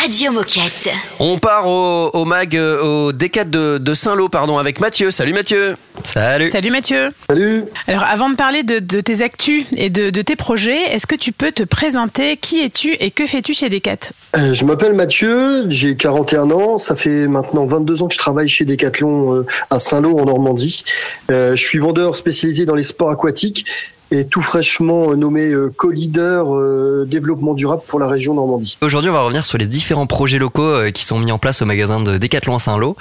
Radio 0.03 0.31
Moquette. 0.31 0.89
On 1.19 1.39
part 1.39 1.67
au, 1.67 2.11
au 2.13 2.25
mag, 2.25 2.55
euh, 2.55 3.07
au 3.07 3.11
D4 3.11 3.49
de, 3.49 3.79
de 3.79 3.93
Saint-Lô, 3.95 4.29
pardon, 4.29 4.59
avec 4.59 4.79
Mathieu. 4.79 5.09
Salut 5.09 5.33
Mathieu. 5.33 5.75
Salut. 6.03 6.51
Salut 6.51 6.69
Mathieu. 6.69 7.09
Salut. 7.27 7.63
Alors 7.87 8.03
avant 8.03 8.29
de 8.29 8.35
parler 8.35 8.61
de, 8.61 8.77
de 8.77 9.01
tes 9.01 9.23
actus 9.23 9.65
et 9.75 9.89
de, 9.89 10.11
de 10.11 10.21
tes 10.21 10.35
projets, 10.35 10.79
est-ce 10.93 11.07
que 11.07 11.15
tu 11.15 11.31
peux 11.31 11.51
te 11.51 11.63
présenter? 11.63 12.37
Qui 12.37 12.59
es-tu 12.63 12.93
et 12.93 13.09
que 13.09 13.25
fais-tu 13.25 13.55
chez 13.55 13.69
Decat 13.69 14.11
Euh, 14.37 14.53
je 14.53 14.63
m'appelle 14.63 14.93
Mathieu, 14.93 15.65
j'ai 15.69 15.95
41 15.95 16.51
ans, 16.51 16.77
ça 16.77 16.95
fait 16.95 17.27
maintenant 17.27 17.65
22 17.65 18.03
ans 18.03 18.07
que 18.07 18.13
je 18.13 18.19
travaille 18.19 18.47
chez 18.47 18.63
Decathlon 18.63 19.37
euh, 19.37 19.45
à 19.71 19.79
Saint-Lô 19.79 20.19
en 20.19 20.25
Normandie. 20.25 20.83
Euh, 21.31 21.55
je 21.55 21.63
suis 21.63 21.79
vendeur 21.79 22.15
spécialisé 22.15 22.65
dans 22.65 22.75
les 22.75 22.83
sports 22.83 23.09
aquatiques 23.09 23.65
et 24.11 24.25
tout 24.25 24.41
fraîchement 24.41 25.15
nommé 25.15 25.49
euh, 25.49 25.71
co-leader 25.75 26.55
euh, 26.55 27.05
développement 27.07 27.53
durable 27.53 27.83
pour 27.87 27.99
la 27.99 28.07
région 28.07 28.33
Normandie. 28.33 28.77
Aujourd'hui, 28.81 29.09
on 29.09 29.13
va 29.13 29.21
revenir 29.21 29.45
sur 29.45 29.57
les 29.57 29.67
différents 29.67 30.07
projets 30.07 30.39
locaux 30.39 30.63
euh, 30.63 30.91
qui 30.91 31.03
sont 31.05 31.19
mis 31.19 31.31
en 31.31 31.37
place 31.37 31.61
au 31.61 31.65
magasin 31.65 31.99
de 31.99 32.17
Decathlon 32.17 32.59
Saint-Lô. 32.59 32.95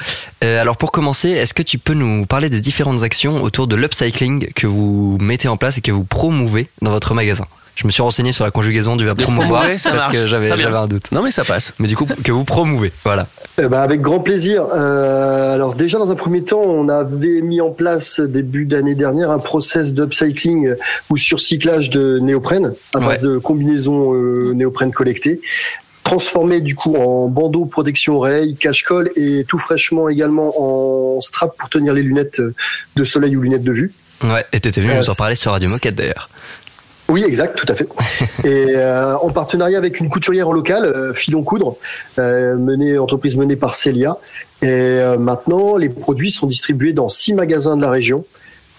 Euh, 0.44 0.60
alors 0.60 0.76
pour 0.76 0.92
commencer, 0.92 1.30
est-ce 1.30 1.54
que 1.54 1.62
tu 1.62 1.78
peux 1.78 1.94
nous 1.94 2.26
parler 2.26 2.50
des 2.50 2.60
différentes 2.60 3.02
actions 3.02 3.42
autour 3.42 3.66
de 3.66 3.76
l'upcycling 3.76 4.52
que 4.54 4.66
vous 4.66 5.18
mettez 5.20 5.48
en 5.48 5.56
place 5.56 5.78
et 5.78 5.80
que 5.80 5.92
vous 5.92 6.04
promouvez 6.04 6.68
dans 6.82 6.90
votre 6.90 7.14
magasin? 7.14 7.46
Je 7.78 7.86
me 7.86 7.92
suis 7.92 8.02
renseigné 8.02 8.32
sur 8.32 8.44
la 8.44 8.50
conjugaison 8.50 8.96
du 8.96 9.04
verbe 9.04 9.22
promouvoir 9.22 9.62
parce 9.62 9.84
marche. 9.84 10.12
que 10.12 10.26
j'avais 10.26 10.50
un 10.50 10.86
doute. 10.88 11.12
Non 11.12 11.22
mais 11.22 11.30
ça 11.30 11.44
passe. 11.44 11.74
Mais 11.78 11.86
du 11.86 11.94
coup, 11.94 12.08
que 12.24 12.32
vous 12.32 12.42
promouvez, 12.42 12.92
voilà. 13.04 13.28
Eh 13.56 13.68
ben, 13.68 13.78
avec 13.78 14.00
grand 14.00 14.18
plaisir. 14.18 14.66
Euh, 14.74 15.54
alors 15.54 15.76
déjà 15.76 15.98
dans 15.98 16.10
un 16.10 16.16
premier 16.16 16.42
temps, 16.42 16.60
on 16.60 16.88
avait 16.88 17.40
mis 17.40 17.60
en 17.60 17.70
place 17.70 18.18
début 18.18 18.64
d'année 18.64 18.96
dernière 18.96 19.30
un 19.30 19.38
process 19.38 19.92
d'upcycling 19.92 20.74
ou 21.08 21.16
surcyclage 21.16 21.88
de 21.88 22.18
néoprène 22.18 22.74
à 22.94 22.98
base 22.98 23.20
de 23.20 23.38
combinaisons 23.38 24.12
euh, 24.12 24.54
néoprène 24.54 24.90
collectées 24.90 25.40
transformé 26.02 26.62
du 26.62 26.74
coup 26.74 26.96
en 26.96 27.28
bandeau 27.28 27.66
protection 27.66 28.14
oreille, 28.16 28.56
cache-colle 28.56 29.10
et 29.14 29.44
tout 29.46 29.58
fraîchement 29.58 30.08
également 30.08 30.54
en 30.56 31.20
strap 31.20 31.54
pour 31.56 31.68
tenir 31.68 31.92
les 31.92 32.02
lunettes 32.02 32.40
de 32.96 33.04
soleil 33.04 33.36
ou 33.36 33.42
lunettes 33.42 33.62
de 33.62 33.72
vue. 33.72 33.92
Ouais, 34.24 34.44
et 34.52 34.58
t'étais 34.58 34.80
venu 34.80 34.94
Euh, 34.94 34.98
nous 34.98 35.10
en 35.10 35.14
parler 35.14 35.36
sur 35.36 35.52
Radio 35.52 35.68
Moquette 35.68 35.94
d'ailleurs. 35.94 36.28
Oui, 37.08 37.24
exact, 37.26 37.56
tout 37.56 37.66
à 37.68 37.74
fait. 37.74 37.88
Et 38.44 38.76
euh, 38.76 39.16
en 39.16 39.30
partenariat 39.30 39.78
avec 39.78 39.98
une 39.98 40.10
couturière 40.10 40.52
locale, 40.52 40.84
euh, 40.84 41.14
Filon 41.14 41.42
Coudre, 41.42 41.76
euh, 42.18 42.56
menée, 42.56 42.98
entreprise 42.98 43.36
menée 43.36 43.56
par 43.56 43.74
Celia. 43.74 44.18
Et 44.60 44.66
euh, 44.68 45.16
maintenant, 45.16 45.76
les 45.76 45.88
produits 45.88 46.30
sont 46.30 46.46
distribués 46.46 46.92
dans 46.92 47.08
six 47.08 47.32
magasins 47.32 47.76
de 47.76 47.82
la 47.82 47.90
région. 47.90 48.24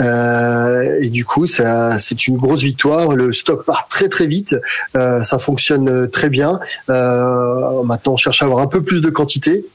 Euh, 0.01 0.99
et 1.01 1.09
du 1.09 1.25
coup, 1.25 1.45
ça, 1.45 1.99
c'est 1.99 2.27
une 2.27 2.37
grosse 2.37 2.61
victoire. 2.61 3.15
Le 3.15 3.31
stock 3.31 3.65
part 3.65 3.87
très 3.89 4.09
très 4.09 4.27
vite. 4.27 4.55
Euh, 4.95 5.23
ça 5.23 5.39
fonctionne 5.39 6.09
très 6.09 6.29
bien. 6.29 6.59
Euh, 6.89 7.83
maintenant, 7.83 8.13
on 8.13 8.17
cherche 8.17 8.41
à 8.41 8.45
avoir 8.45 8.61
un 8.63 8.67
peu 8.67 8.81
plus 8.81 9.01
de 9.01 9.09
quantité. 9.09 9.65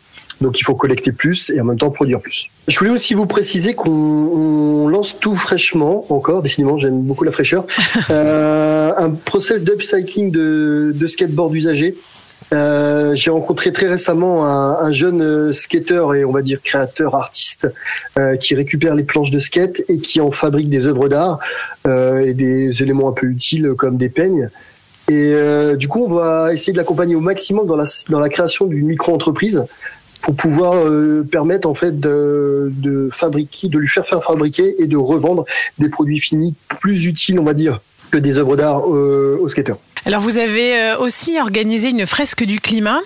Donc, 0.41 0.61
il 0.61 0.65
faut 0.65 0.75
collecter 0.75 1.13
plus 1.13 1.51
et 1.51 1.61
en 1.61 1.65
même 1.65 1.79
temps 1.79 1.91
produire 1.91 2.21
plus. 2.21 2.49
Je 2.69 2.79
voulais 2.79 2.91
aussi 2.91 3.15
vous 3.15 3.27
préciser 3.27 3.75
qu'on 3.75 3.91
on 3.91 4.89
lance 4.89 5.19
tout 5.19 5.37
fraîchement, 5.37 6.07
encore, 6.13 6.43
décidément, 6.43 6.77
j'aime 6.79 7.03
beaucoup 7.03 7.25
la 7.25 7.31
fraîcheur, 7.31 7.67
euh, 8.11 8.93
un 8.97 9.11
process 9.11 9.63
d'upcycling 9.63 10.31
de, 10.31 10.93
de 10.95 11.07
skateboard 11.07 11.55
usagé. 11.55 11.95
Euh, 12.53 13.15
j'ai 13.15 13.31
rencontré 13.31 13.73
très 13.73 13.89
récemment 13.89 14.45
un, 14.45 14.79
un 14.79 14.93
jeune 14.93 15.23
euh, 15.23 15.53
skateur 15.53 16.15
et 16.15 16.25
on 16.25 16.33
va 16.33 16.43
dire 16.43 16.61
créateur 16.63 17.15
artiste 17.15 17.69
euh, 18.19 18.37
qui 18.37 18.55
récupère 18.55 18.95
les 18.95 19.03
planches 19.03 19.31
de 19.31 19.41
skate 19.41 19.83
et 19.89 19.99
qui 19.99 20.21
en 20.21 20.31
fabrique 20.31 20.69
des 20.69 20.87
œuvres 20.87 21.09
d'art 21.09 21.39
euh, 21.87 22.25
et 22.25 22.35
des 22.35 22.83
éléments 22.83 23.09
un 23.09 23.13
peu 23.13 23.27
utiles 23.27 23.73
comme 23.77 23.97
des 23.97 24.09
peignes. 24.09 24.51
Et 25.09 25.35
du 25.77 25.87
coup, 25.87 26.07
on 26.07 26.15
va 26.15 26.55
essayer 26.55 26.73
de 26.73 26.79
l'accompagner 26.79 27.15
au 27.15 27.21
maximum 27.21 27.67
dans 27.67 27.77
la, 27.77 27.85
dans 28.09 28.21
la 28.21 28.31
création 28.31 28.65
d'une 28.65 28.87
micro-entreprise 28.87 29.63
pour 30.25 30.35
pouvoir 30.35 30.75
euh, 30.75 31.23
permettre 31.31 31.69
en 31.69 31.75
fait 31.75 32.01
de, 32.01 33.11
fabriquer, 33.13 33.69
de 33.69 33.79
lui 33.79 33.89
faire 33.89 34.07
faire 34.07 34.25
fabriquer 34.25 34.75
et 34.83 34.87
de 34.87 34.97
revendre 34.97 35.45
des 35.79 35.91
produits 35.91 36.19
finis 36.19 36.55
plus 36.81 37.05
utiles, 37.05 37.39
on 37.39 37.45
va 37.45 37.53
dire, 37.53 37.81
que 38.11 38.17
des 38.17 38.39
œuvres 38.39 38.57
d'art 38.57 38.89
euh, 38.89 39.39
aux 39.39 39.49
skateurs. 39.49 39.77
Alors 40.07 40.23
vous 40.23 40.39
avez 40.39 40.79
euh, 40.79 40.99
aussi 40.99 41.39
organisé 41.39 41.91
une 41.91 42.07
fresque 42.07 42.43
du 42.43 42.59
climat. 42.59 43.01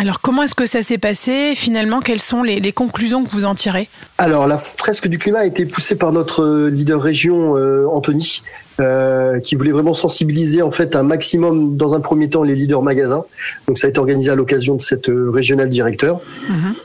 Alors 0.00 0.22
comment 0.22 0.44
est-ce 0.44 0.54
que 0.54 0.64
ça 0.64 0.82
s'est 0.82 0.96
passé? 0.96 1.52
Finalement, 1.54 2.00
quelles 2.00 2.22
sont 2.22 2.42
les, 2.42 2.58
les 2.58 2.72
conclusions 2.72 3.22
que 3.22 3.30
vous 3.32 3.44
en 3.44 3.54
tirez? 3.54 3.90
Alors, 4.16 4.46
la 4.46 4.56
fresque 4.56 5.08
du 5.08 5.18
climat 5.18 5.40
a 5.40 5.44
été 5.44 5.66
poussée 5.66 5.94
par 5.94 6.10
notre 6.10 6.42
euh, 6.42 6.70
leader 6.70 7.02
région, 7.02 7.58
euh, 7.58 7.84
Anthony, 7.86 8.40
euh, 8.80 9.40
qui 9.40 9.56
voulait 9.56 9.72
vraiment 9.72 9.92
sensibiliser 9.92 10.62
en 10.62 10.70
fait 10.70 10.96
un 10.96 11.02
maximum, 11.02 11.76
dans 11.76 11.92
un 11.94 12.00
premier 12.00 12.30
temps, 12.30 12.42
les 12.42 12.54
leaders 12.54 12.80
magasins. 12.80 13.24
Donc, 13.68 13.76
ça 13.76 13.88
a 13.88 13.90
été 13.90 13.98
organisé 13.98 14.30
à 14.30 14.36
l'occasion 14.36 14.74
de 14.74 14.80
cette 14.80 15.10
euh, 15.10 15.30
régionale 15.30 15.68
directeur. 15.68 16.22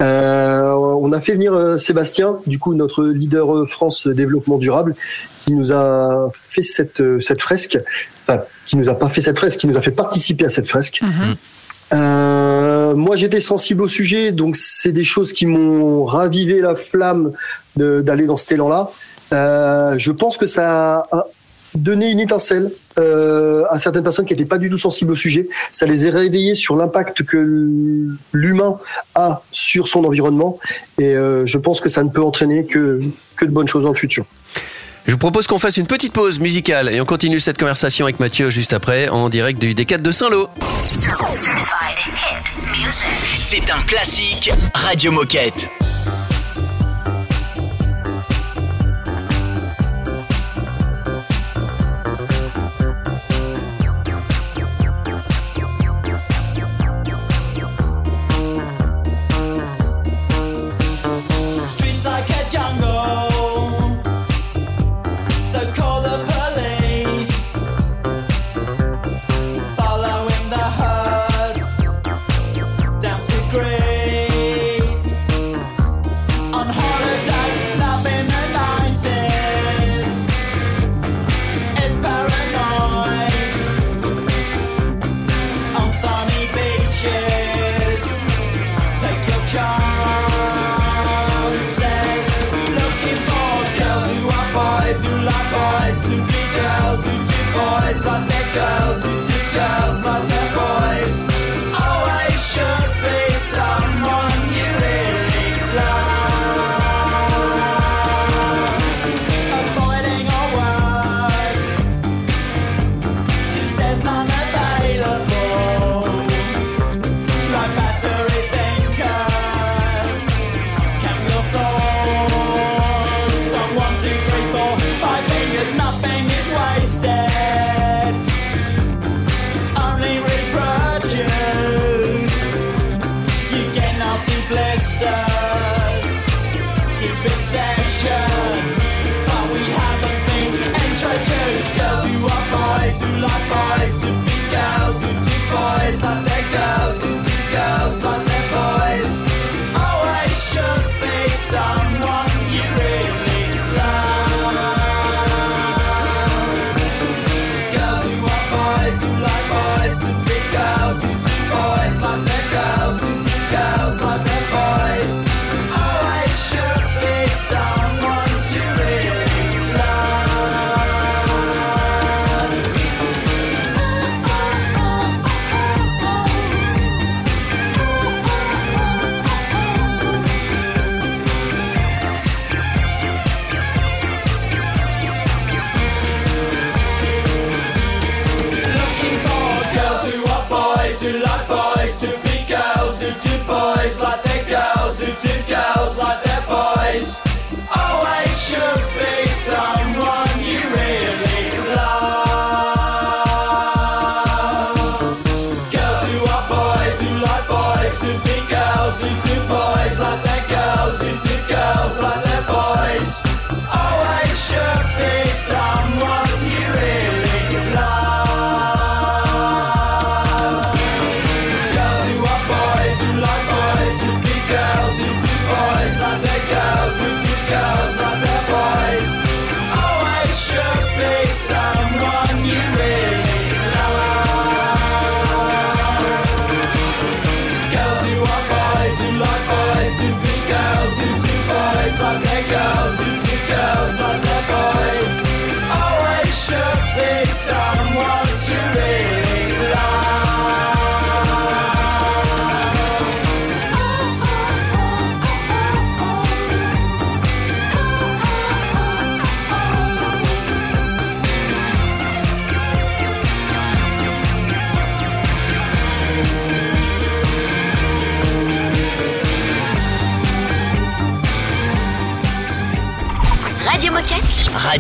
Euh, 0.02 0.72
on 0.74 1.14
a 1.14 1.22
fait 1.22 1.36
venir 1.36 1.80
Sébastien, 1.80 2.36
du 2.48 2.60
coup 2.60 2.74
notre 2.74 3.06
leader 3.06 3.66
France 3.66 4.08
développement 4.08 4.58
durable, 4.58 4.94
qui 5.46 5.54
nous 5.54 5.72
a 5.72 6.30
fait 6.50 6.64
cette 6.64 7.02
cette 7.22 7.42
fresque, 7.42 7.80
enfin 8.28 8.42
qui 8.66 8.76
nous 8.76 8.90
a 8.90 8.96
pas 8.96 9.08
fait 9.08 9.22
cette 9.22 9.40
fresque, 9.40 9.62
qui 9.62 9.68
nous 9.68 9.78
a 9.78 9.82
fait 9.82 9.92
participer 9.92 10.44
à 10.44 10.50
cette 10.50 10.68
fresque. 10.68 11.02
Euh, 11.94 12.65
moi, 12.96 13.16
j'étais 13.16 13.40
sensible 13.40 13.84
au 13.84 13.88
sujet, 13.88 14.32
donc 14.32 14.56
c'est 14.56 14.92
des 14.92 15.04
choses 15.04 15.34
qui 15.34 15.46
m'ont 15.46 16.06
ravivé 16.06 16.62
la 16.62 16.76
flamme 16.76 17.32
d'aller 17.76 18.26
dans 18.26 18.38
cet 18.38 18.54
élan-là. 18.54 18.90
Euh, 19.34 19.96
je 19.98 20.12
pense 20.12 20.38
que 20.38 20.48
ça 20.48 21.04
a 21.12 21.28
donné 21.74 22.10
une 22.10 22.20
étincelle 22.20 22.72
euh, 22.98 23.66
à 23.70 23.80
certaines 23.80 24.04
personnes 24.04 24.26
qui 24.26 24.34
n'étaient 24.34 24.46
pas 24.46 24.58
du 24.58 24.70
tout 24.70 24.78
sensibles 24.78 25.12
au 25.12 25.16
sujet. 25.16 25.50
Ça 25.72 25.86
les 25.86 26.06
a 26.06 26.12
réveillés 26.12 26.56
sur 26.56 26.76
l'impact 26.76 27.24
que 27.24 28.08
l'humain 28.32 28.78
a 29.14 29.42
sur 29.52 29.88
son 29.88 30.06
environnement, 30.06 30.60
et 30.98 31.16
euh, 31.16 31.46
je 31.46 31.58
pense 31.58 31.82
que 31.82 31.90
ça 31.90 32.04
ne 32.04 32.10
peut 32.10 32.24
entraîner 32.24 32.66
que 32.66 33.00
que 33.36 33.46
de 33.46 33.52
bonnes 33.52 33.68
choses 33.68 33.84
dans 33.84 33.90
le 33.90 33.96
futur. 33.96 34.26
Je 35.08 35.12
vous 35.12 35.20
propose 35.20 35.46
qu'on 35.46 35.60
fasse 35.60 35.78
une 35.78 35.86
petite 35.86 36.14
pause 36.14 36.40
musicale 36.40 36.90
et 36.90 37.00
on 37.00 37.06
continue 37.06 37.40
cette 37.40 37.60
conversation 37.60 38.08
avec 38.08 38.20
Mathieu 38.20 38.50
juste 38.50 38.74
après 38.74 39.08
en 39.10 39.30
direct 39.30 39.62
du 39.62 39.76
D4 39.76 40.02
de 40.02 40.12
Saint-Lô. 40.12 40.50
C'est 43.40 43.70
un 43.70 43.82
classique 43.84 44.52
Radio 44.74 45.12
Moquette. 45.12 45.68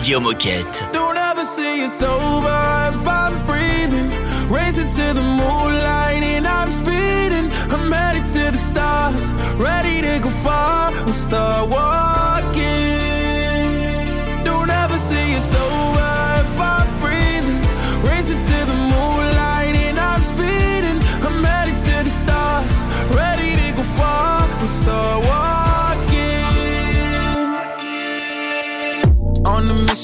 Radio 0.06 0.20
Moquette. 0.20 0.85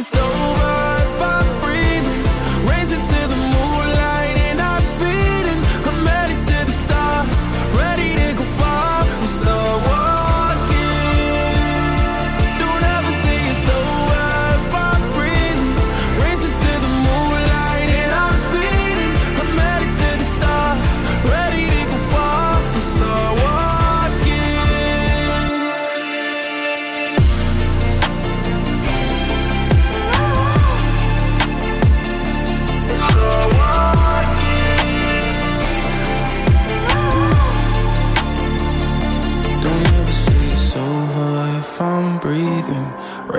It's 0.00 0.16
over 0.16 0.69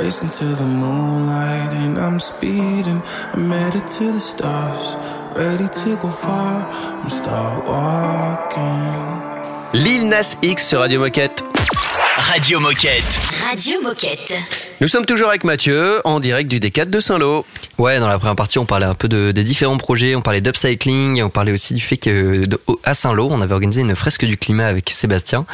Racing 0.01 0.29
to 0.29 0.55
the 0.55 0.63
moonlight 0.63 1.71
and 1.73 1.97
I'm 1.97 2.19
speeding. 2.19 3.01
I'm 3.35 3.51
headed 3.51 3.85
to 3.99 4.11
the 4.13 4.19
stars, 4.19 4.97
ready 5.35 5.67
to 5.69 5.95
go 6.01 6.09
far. 6.09 6.67
I'm 7.03 7.09
start 7.09 7.67
walking. 7.67 9.21
Lil 9.73 10.07
Nas 10.07 10.35
X 10.41 10.67
sur 10.69 10.79
Radio 10.79 10.99
Moquette. 10.99 11.43
Radio 12.17 12.59
Moquette. 12.59 13.03
Radio 13.47 13.81
Moquette. 13.81 14.33
Nous 14.81 14.87
sommes 14.87 15.05
toujours 15.05 15.29
avec 15.29 15.43
Mathieu 15.43 16.01
en 16.03 16.19
direct 16.19 16.49
du 16.49 16.59
D4 16.59 16.89
de 16.89 16.99
Saint-Lô. 16.99 17.45
Ouais, 17.77 17.99
dans 17.99 18.07
la 18.07 18.17
première 18.17 18.35
partie, 18.35 18.57
on 18.59 18.65
parlait 18.65 18.85
un 18.87 18.95
peu 18.95 19.07
de, 19.07 19.31
des 19.31 19.43
différents 19.43 19.77
projets, 19.77 20.15
on 20.15 20.21
parlait 20.21 20.41
d'upcycling, 20.41 21.21
on 21.21 21.29
parlait 21.29 21.51
aussi 21.51 21.73
du 21.75 21.81
fait 21.81 21.97
que 21.97 22.45
de- 22.45 22.59
à 22.83 22.93
Saint-Lô, 22.95 23.27
on 23.31 23.41
avait 23.41 23.53
organisé 23.53 23.81
une 23.81 23.95
fresque 23.95 24.25
du 24.25 24.37
climat 24.37 24.65
avec 24.65 24.89
Sébastien. 24.93 25.45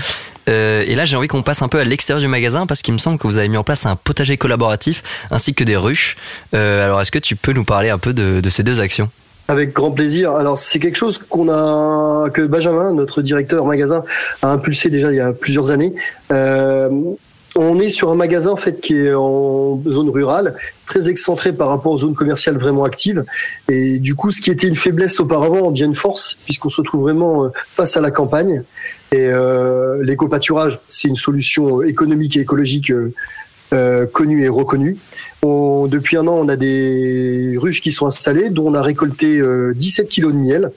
Euh, 0.48 0.84
et 0.88 0.96
là, 0.96 1.06
j'ai 1.06 1.18
envie 1.18 1.28
qu'on 1.28 1.44
passe 1.44 1.62
un 1.62 1.68
peu 1.68 1.80
à 1.80 1.84
l'extérieur 1.84 2.22
du 2.22 2.28
magasin 2.28 2.68
parce 2.68 2.82
qu'il 2.82 2.94
me 2.94 3.00
semble 3.00 3.18
que 3.18 3.28
vous 3.28 3.38
avez 3.38 3.48
mis 3.48 3.58
en 3.58 3.64
place 3.64 3.86
un 3.86 3.96
potager 3.96 4.38
collaboratif 4.38 5.04
ainsi 5.32 5.54
que 5.54 5.64
des 5.64 5.76
ruches. 5.76 6.18
Euh, 6.54 6.86
alors, 6.86 7.02
est-ce 7.02 7.12
que 7.12 7.20
tu 7.20 7.36
peux 7.36 7.54
nous 7.54 7.66
parler 7.66 7.90
un 7.90 7.98
peu 7.98 8.14
de, 8.14 8.50
ces 8.50 8.64
deux 8.64 8.80
actions? 8.80 9.10
Avec 9.50 9.74
grand 9.74 9.92
plaisir. 9.92 10.34
Alors 10.34 10.60
c'est 10.60 10.78
quelque 10.78 10.98
chose 10.98 11.18
qu'on 11.18 11.48
a 11.48 12.30
que 12.30 12.42
Benjamin, 12.42 12.92
notre 12.92 13.22
directeur 13.22 13.66
magasin, 13.66 14.04
a 14.42 14.52
impulsé 14.52 14.90
déjà 14.90 15.10
il 15.10 15.16
y 15.16 15.22
a 15.22 15.32
plusieurs 15.32 15.72
années. 15.72 15.94
Euh, 16.32 16.90
on 17.56 17.80
est 17.80 17.88
sur 17.88 18.12
un 18.12 18.16
magasin 18.16 18.52
en 18.52 18.58
fait 18.58 18.82
qui 18.82 18.98
est 18.98 19.14
en 19.14 19.82
zone 19.88 20.10
rurale, 20.10 20.56
très 20.86 21.10
excentré 21.10 21.54
par 21.54 21.70
rapport 21.70 21.94
aux 21.94 21.98
zones 21.98 22.14
commerciales 22.14 22.58
vraiment 22.58 22.84
actives. 22.84 23.24
Et 23.70 24.00
du 24.00 24.16
coup, 24.16 24.32
ce 24.32 24.42
qui 24.42 24.52
était 24.52 24.68
une 24.68 24.76
faiblesse 24.76 25.18
auparavant 25.22 25.72
devient 25.72 25.86
une 25.86 25.96
force 25.96 26.38
puisqu'on 26.44 26.70
se 26.70 26.82
retrouve 26.82 27.04
vraiment 27.04 27.50
face 27.74 27.96
à 27.96 28.02
la 28.02 28.12
campagne. 28.12 28.64
Et 29.12 29.28
euh, 29.28 30.04
l'éco-pâturage, 30.04 30.80
c'est 30.90 31.08
une 31.08 31.16
solution 31.16 31.82
économique 31.82 32.36
et 32.38 32.42
écologique 32.42 32.92
euh, 32.92 33.14
euh, 33.74 34.06
connue 34.06 34.44
et 34.44 34.50
reconnue. 34.50 34.98
On- 35.44 35.88
depuis 35.88 36.18
un 36.18 36.28
an, 36.28 36.36
on 36.40 36.50
a 36.50 36.56
des 36.58 37.56
ruches 37.58 37.82
qui 37.82 37.92
sont 37.92 38.06
installées, 38.08 38.50
dont 38.50 38.68
on 38.68 38.74
a 38.74 38.82
récolté 38.82 39.38
euh, 39.38 39.74
17 39.76 40.10
kilos 40.10 40.34
de 40.34 40.38
miel. 40.38 40.72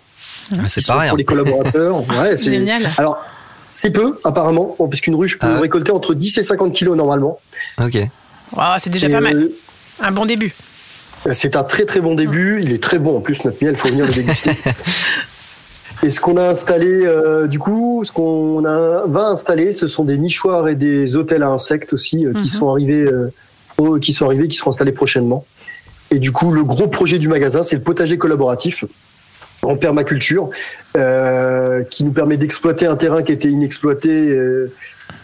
Ah, 0.53 0.69
C'est 0.69 0.85
rien. 0.91 1.09
Pour 1.09 1.19
les 1.19 1.25
collaborateurs. 1.25 1.97
Ouais, 2.21 2.37
c'est- 2.37 2.51
Génial. 2.51 2.89
Alors, 2.99 3.25
c'est 3.63 3.91
peu, 3.91 4.19
apparemment, 4.25 4.77
bon, 4.79 4.89
puisqu'une 4.89 5.15
ruche 5.15 5.39
peut 5.39 5.47
Ah 5.49 5.59
récolter 5.61 5.91
entre 5.91 6.15
10 6.15 6.39
et 6.39 6.43
50 6.43 6.73
kilos 6.73 6.97
normalement. 6.97 7.41
Ok. 7.83 7.97
Wow, 8.57 8.63
c'est 8.79 8.91
déjà 8.91 9.09
Et, 9.09 9.13
pas 9.13 9.21
mal. 9.21 9.37
euh, 9.37 9.49
Un 10.01 10.11
bon 10.13 10.27
début. 10.27 10.53
C'est 11.35 11.55
un 11.57 11.65
très 11.65 11.85
très 11.85 12.01
bon 12.01 12.15
début. 12.15 12.61
Il 12.63 12.73
est 12.73 12.83
très 12.83 12.99
bon 12.99 13.17
en 13.19 13.21
plus, 13.21 13.45
notre 13.45 13.63
miel, 13.63 13.75
il 13.75 13.79
faut 13.79 13.89
venir 13.89 14.07
le 14.07 14.13
déguster. 14.13 14.53
Et 16.03 16.11
ce 16.11 16.21
qu'on 16.21 16.37
a 16.39 16.49
installé, 16.49 17.03
euh, 17.05 17.47
du 17.47 17.59
coup, 17.59 18.03
ce 18.05 18.13
qu'on 18.13 18.63
va 18.63 19.27
installer, 19.29 19.73
ce 19.73 19.87
sont 19.87 20.05
des 20.05 20.17
nichoirs 20.17 20.69
et 20.69 20.75
des 20.75 21.17
hôtels 21.17 21.43
à 21.43 21.49
insectes 21.51 21.93
aussi 21.93 22.27
euh, 22.27 22.33
Mhm. 22.33 22.43
qui 22.43 22.49
sont 22.49 22.71
arrivés, 22.71 23.03
euh, 23.07 23.99
qui 24.01 24.13
sont 24.13 24.25
arrivés, 24.27 24.49
qui 24.49 24.57
seront 24.57 24.71
installés 24.71 24.93
prochainement. 24.93 25.45
Et 26.11 26.19
du 26.19 26.33
coup, 26.33 26.51
le 26.53 26.65
gros 26.65 26.89
projet 26.89 27.19
du 27.19 27.29
magasin, 27.29 27.63
c'est 27.63 27.77
le 27.77 27.83
potager 27.83 28.17
collaboratif 28.19 28.85
en 29.63 29.77
permaculture, 29.77 30.49
euh, 30.97 31.83
qui 31.85 32.03
nous 32.03 32.13
permet 32.13 32.39
d'exploiter 32.39 32.87
un 32.87 32.97
terrain 32.97 33.23
qui 33.23 33.33
était 33.33 33.49
inexploité 33.49 34.31
euh, 34.31 34.73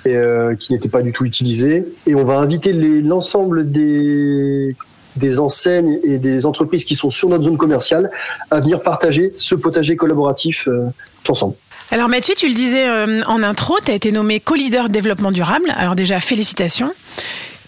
et 0.05 0.15
euh, 0.15 0.55
qui 0.55 0.73
n'était 0.75 0.91
pas 0.91 1.01
du 1.03 1.13
tout 1.13 1.25
utilisé. 1.25 1.87
Et 2.07 2.15
on 2.15 2.25
va 2.25 2.39
inviter 2.39 2.73
l'ensemble 3.03 3.71
des 3.71 4.77
des 5.17 5.39
enseignes 5.39 5.99
et 6.03 6.19
des 6.19 6.47
entreprises 6.47 6.85
qui 6.85 6.95
sont 6.95 7.11
sur 7.11 7.29
notre 7.29 7.45
zone 7.45 7.57
commerciale 7.57 8.11
à 8.51 8.61
venir 8.61 8.83
partager 8.83 9.33
ce 9.37 9.55
potager 9.55 9.97
collaboratif 9.97 10.69
euh, 10.69 10.87
ensemble. 11.29 11.55
Alors 11.91 12.09
Mathieu, 12.09 12.35
tu 12.37 12.49
le 12.49 12.55
disais 12.55 12.89
euh, 12.89 13.23
en 13.27 13.43
intro, 13.43 13.77
tu 13.85 13.93
as 13.93 13.95
été 13.95 14.11
nommé 14.13 14.41
co-leader 14.41 14.89
développement 14.89 15.31
durable. 15.31 15.73
Alors 15.77 15.95
déjà, 15.95 16.21
félicitations. 16.21 16.93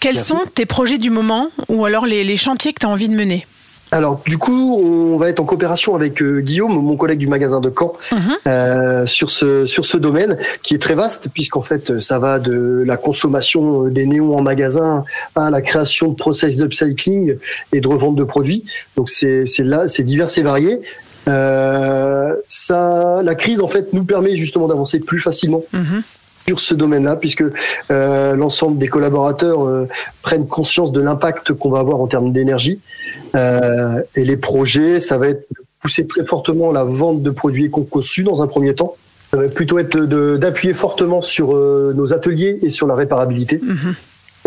Quels 0.01 0.15
Merci. 0.15 0.29
sont 0.29 0.41
tes 0.55 0.67
projets 0.67 0.99
du 0.99 1.11
moment 1.11 1.51
ou 1.69 1.85
alors 1.85 2.07
les, 2.07 2.25
les 2.25 2.37
chantiers 2.37 2.73
que 2.73 2.81
tu 2.81 2.87
as 2.87 2.89
envie 2.89 3.09
de 3.09 3.15
mener? 3.15 3.47
Alors 3.91 4.21
du 4.27 4.39
coup, 4.39 4.79
on 4.79 5.17
va 5.17 5.31
être 5.31 5.41
en 5.41 5.45
coopération 5.45 5.95
avec 5.95 6.21
euh, 6.21 6.41
Guillaume, 6.41 6.73
mon 6.73 6.97
collègue 6.97 7.19
du 7.19 7.27
magasin 7.27 7.61
de 7.61 7.73
Caen, 7.77 7.95
euh, 8.47 9.07
sur 9.07 9.31
ce 9.31 9.67
sur 9.67 9.85
ce 9.85 9.97
domaine 9.97 10.37
qui 10.63 10.75
est 10.75 10.79
très 10.79 10.95
vaste 10.95 11.29
puisqu'en 11.33 11.63
fait 11.63 11.91
euh, 11.91 12.01
ça 12.01 12.19
va 12.19 12.39
de 12.39 12.83
la 12.87 12.97
consommation 12.97 13.87
euh, 13.87 13.91
des 13.91 14.07
néons 14.07 14.37
en 14.37 14.43
magasin 14.43 15.05
à 15.35 15.51
la 15.51 15.63
création 15.63 16.09
de 16.09 16.15
process 16.15 16.57
d'upcycling 16.57 17.39
et 17.73 17.81
de 17.81 17.89
revente 17.89 18.17
de 18.17 18.25
produits. 18.25 18.65
Donc 18.97 19.09
c'est 19.09 19.47
c'est 19.47 19.65
là 19.65 19.89
c'est 19.89 20.05
divers 20.05 20.37
et 20.37 20.43
varié. 20.43 20.81
Euh, 21.29 22.35
ça, 22.49 23.21
la 23.23 23.35
crise 23.35 23.61
en 23.61 23.69
fait 23.69 23.93
nous 23.93 24.05
permet 24.05 24.37
justement 24.37 24.67
d'avancer 24.67 24.99
plus 24.99 25.21
facilement 25.21 25.63
sur 26.49 26.61
ce 26.61 26.75
domaine-là, 26.75 27.17
puisque 27.17 27.45
euh, 27.91 28.35
l'ensemble 28.35 28.79
des 28.79 28.89
collaborateurs 28.89 29.67
euh, 29.67 29.87
prennent 30.23 30.47
conscience 30.47 30.93
de 30.93 31.01
l'impact 31.01 31.53
qu'on 31.53 31.71
va 31.71 31.81
avoir 31.81 32.01
en 32.01 32.07
termes 32.07 32.33
d'énergie. 32.33 32.81
Euh, 33.37 34.03
et 34.17 34.25
les 34.25 34.37
projets, 34.37 34.99
ça 34.99 35.19
va 35.19 35.29
être 35.29 35.47
pousser 35.83 36.07
très 36.07 36.25
fortement 36.25 36.73
la 36.73 36.85
vente 36.85 37.23
de 37.23 37.31
produits 37.31 37.67
éco-conçus 37.67 38.25
dans 38.25 38.43
un 38.43 38.47
premier 38.47 38.75
temps. 38.75 38.97
Ça 39.31 39.37
va 39.37 39.49
plutôt 39.49 39.79
être 39.79 39.99
d'appuyer 40.37 40.73
fortement 40.73 41.21
sur 41.21 41.53
nos 41.53 42.15
ateliers 42.15 42.59
et 42.63 42.71
sur 42.71 42.87
la 42.87 42.95
réparabilité. 42.95 43.61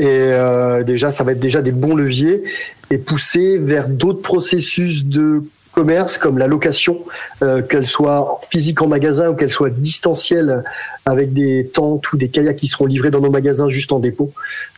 Et 0.02 0.08
euh, 0.08 0.84
déjà, 0.84 1.12
ça 1.12 1.24
va 1.24 1.34
être 1.34 1.39
déjà 1.39 1.62
des 1.62 1.72
bons 1.72 1.95
leviers 1.95 2.41
et 2.89 2.97
pousser 2.97 3.60
vers 3.60 3.88
d'autres 3.88 4.24
processus 4.24 5.06
de 5.06 5.43
commerce 5.72 6.17
comme 6.17 6.38
la 6.38 6.47
location, 6.47 6.99
euh, 7.41 7.61
qu'elle 7.61 7.88
soit 7.88 8.41
physique 8.49 8.82
en 8.82 8.88
magasin 8.88 9.30
ou 9.30 9.36
qu'elle 9.36 9.51
soit 9.51 9.69
distancielle 9.69 10.63
avec 11.05 11.34
des 11.34 11.69
tentes 11.74 12.11
ou 12.11 12.17
des 12.17 12.30
kayaks 12.30 12.57
qui 12.57 12.67
seront 12.67 12.86
livrés 12.86 13.11
dans 13.11 13.22
nos 13.22 13.32
magasins 13.32 13.69
juste 13.69 13.91
en 13.91 13.99
dépôt. 13.99 14.32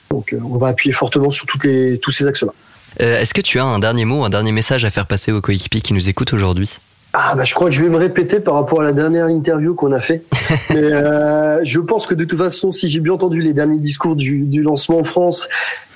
Donc, 0.09 0.33
euh, 0.33 0.39
on 0.43 0.57
va 0.57 0.67
appuyer 0.67 0.93
fortement 0.93 1.31
sur 1.31 1.45
tous 1.47 2.11
ces 2.11 2.27
axes-là. 2.27 2.53
Euh, 3.01 3.19
Est-ce 3.19 3.33
que 3.33 3.41
tu 3.41 3.59
as 3.59 3.65
un 3.65 3.79
dernier 3.79 4.05
mot, 4.05 4.23
un 4.23 4.29
dernier 4.29 4.51
message 4.51 4.85
à 4.85 4.89
faire 4.89 5.07
passer 5.07 5.31
aux 5.31 5.41
coéquipiers 5.41 5.81
qui 5.81 5.93
nous 5.93 6.09
écoutent 6.09 6.33
aujourd'hui? 6.33 6.79
Ah 7.15 7.35
bah 7.35 7.43
je 7.43 7.53
crois 7.53 7.69
que 7.69 7.75
je 7.75 7.83
vais 7.83 7.89
me 7.89 7.97
répéter 7.97 8.39
par 8.39 8.55
rapport 8.55 8.81
à 8.81 8.83
la 8.83 8.91
dernière 8.91 9.27
interview 9.27 9.75
qu'on 9.75 9.91
a 9.91 9.99
fait. 9.99 10.23
Mais 10.71 10.77
euh, 10.81 11.59
je 11.63 11.79
pense 11.79 12.07
que 12.07 12.15
de 12.15 12.23
toute 12.23 12.39
façon, 12.39 12.71
si 12.71 12.89
j'ai 12.89 12.99
bien 12.99 13.13
entendu 13.13 13.39
les 13.39 13.53
derniers 13.53 13.77
discours 13.77 14.15
du, 14.15 14.39
du 14.39 14.63
lancement 14.63 14.97
en 14.99 15.03
France 15.03 15.47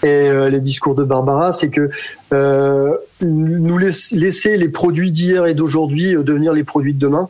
et 0.03 0.07
euh, 0.07 0.49
les 0.49 0.59
discours 0.59 0.93
de 0.93 1.03
Barbara, 1.03 1.53
c'est 1.53 1.69
que 1.69 1.89
euh, 2.33 2.95
nous 3.21 3.79
laiss- 3.79 4.11
laisser 4.15 4.57
les 4.57 4.69
produits 4.69 5.11
d'hier 5.11 5.47
et 5.47 5.55
d'aujourd'hui 5.55 6.15
euh, 6.15 6.21
devenir 6.21 6.53
les 6.53 6.63
produits 6.63 6.93
de 6.93 6.99
demain. 6.99 7.29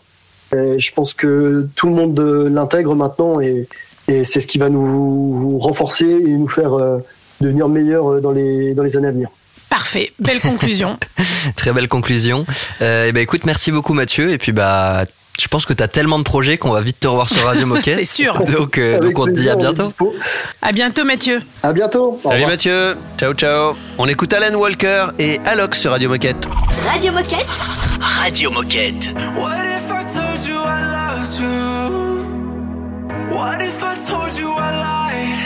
Et 0.53 0.79
je 0.79 0.93
pense 0.93 1.13
que 1.13 1.65
tout 1.75 1.87
le 1.87 1.93
monde 1.93 2.19
euh, 2.19 2.49
l'intègre 2.49 2.93
maintenant 2.93 3.39
et, 3.39 3.69
et 4.09 4.25
c'est 4.25 4.41
ce 4.41 4.47
qui 4.47 4.57
va 4.57 4.67
nous 4.67 5.57
renforcer 5.59 6.05
et 6.05 6.33
nous 6.33 6.47
faire 6.49 6.73
euh, 6.73 6.97
devenir 7.39 7.69
meilleurs 7.69 8.19
dans 8.19 8.31
les, 8.31 8.73
dans 8.73 8.83
les 8.83 8.97
années 8.97 9.07
à 9.07 9.11
venir. 9.11 9.29
Parfait, 9.77 10.11
belle 10.17 10.39
conclusion. 10.39 10.97
Très 11.55 11.71
belle 11.71 11.87
conclusion. 11.87 12.47
Euh, 12.81 13.09
et 13.09 13.11
ben 13.11 13.21
écoute, 13.21 13.45
merci 13.45 13.71
beaucoup 13.71 13.93
Mathieu. 13.93 14.31
Et 14.31 14.39
puis 14.39 14.51
bah, 14.51 15.03
je 15.39 15.47
pense 15.47 15.67
que 15.67 15.73
tu 15.73 15.83
as 15.83 15.87
tellement 15.87 16.17
de 16.17 16.23
projets 16.23 16.57
qu'on 16.57 16.71
va 16.71 16.81
vite 16.81 16.99
te 16.99 17.07
revoir 17.07 17.29
sur 17.29 17.43
Radio 17.43 17.67
Moquette. 17.73 17.97
C'est 17.99 18.05
sûr. 18.05 18.43
Donc, 18.43 18.79
euh, 18.79 18.99
donc 18.99 19.19
on 19.19 19.25
te 19.25 19.29
dit 19.29 19.47
à 19.47 19.55
bientôt. 19.55 19.93
À 20.63 20.71
bientôt 20.71 21.05
Mathieu. 21.05 21.43
À 21.61 21.73
bientôt. 21.73 22.19
Salut. 22.23 22.47
Mathieu, 22.47 22.97
ciao 23.19 23.35
ciao. 23.35 23.75
On 23.99 24.07
écoute 24.07 24.33
Alan 24.33 24.57
Walker 24.57 25.09
et 25.19 25.39
Alox 25.45 25.79
sur 25.79 25.91
Radio 25.91 26.09
Moquette. 26.09 26.49
Radio 26.87 27.11
Moquette. 27.11 27.45
Radio 28.01 28.49
Moquette. 28.49 29.11
What 29.35 29.63
if 29.63 29.91
I 29.91 30.03
told 30.11 30.43
you 30.47 30.55
I 30.55 30.81
loved 30.89 31.39
you? 31.39 31.77
What 33.29 33.61
if 33.61 33.83
I 33.83 33.95
told 34.09 34.35
you 34.39 34.49
I 34.57 34.71
lied? 34.71 35.37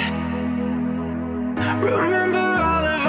Remember 1.83 2.39
all 2.39 2.85
of 2.85 3.00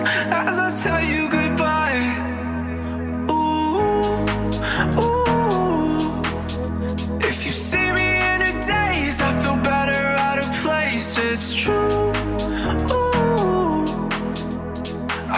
as 0.00 0.58
I 0.58 0.70
tell 0.82 1.02
you 1.02 1.28
goodbye. 1.28 2.02
Ooh, 3.30 3.78
ooh. 5.02 6.22
If 7.20 7.46
you 7.46 7.52
see 7.52 7.90
me 7.98 8.08
in 8.30 8.42
a 8.42 8.52
daze, 8.66 9.20
I 9.20 9.30
feel 9.42 9.56
better 9.56 10.04
out 10.26 10.38
of 10.38 10.48
place. 10.62 11.16
It's 11.18 11.52
true. 11.54 12.12
Ooh. 12.92 13.84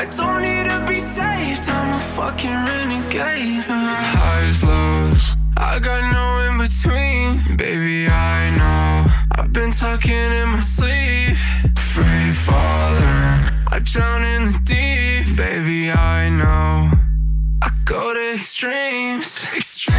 I 0.00 0.04
don't 0.16 0.42
need 0.42 0.66
to 0.70 0.84
be 0.88 1.00
saved, 1.00 1.68
I'm 1.68 1.94
a 1.96 2.00
fucking 2.00 2.50
renegade. 2.50 3.64
Highs, 3.66 4.62
lows, 4.62 5.36
I 5.56 5.78
got 5.80 6.02
no 6.12 6.26
in 6.46 6.58
between. 6.58 7.56
Baby, 7.56 8.08
I 8.08 8.50
know. 8.56 9.06
I've 9.36 9.52
been 9.52 9.72
talking 9.72 10.14
in 10.14 10.48
my 10.50 10.60
sleep. 10.60 11.36
Free 11.76 12.32
falling, 12.32 13.47
I 13.70 13.80
drown 13.80 14.24
in 14.24 14.46
the 14.46 14.58
deep. 14.64 15.36
Baby, 15.36 15.90
I 15.90 16.30
know. 16.30 16.90
I 17.62 17.70
go 17.84 18.14
to 18.14 18.34
extremes. 18.34 19.46
Extremes. 19.54 19.96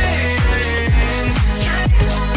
Extremes. 1.35 2.28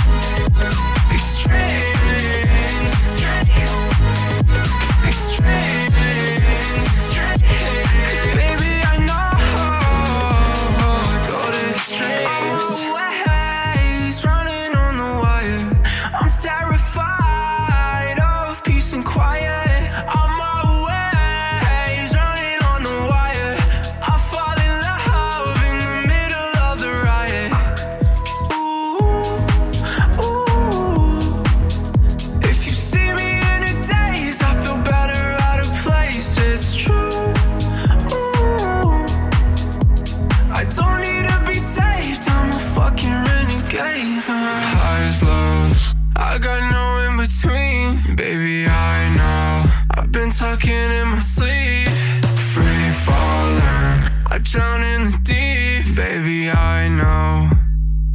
Talking 50.53 50.91
in 51.01 51.09
my 51.09 51.19
sleep. 51.19 51.89
Free 52.37 52.93
falling, 53.05 53.99
I 54.31 54.39
drown 54.43 54.83
in 54.83 55.05
the 55.05 55.19
deep. 55.23 55.97
Baby, 55.97 56.51
I 56.51 56.89
know. 56.89 57.51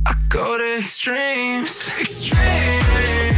I 0.05 0.13
go 0.29 0.57
to 0.57 0.77
extremes. 0.77 1.91
Extremes. 1.99 3.36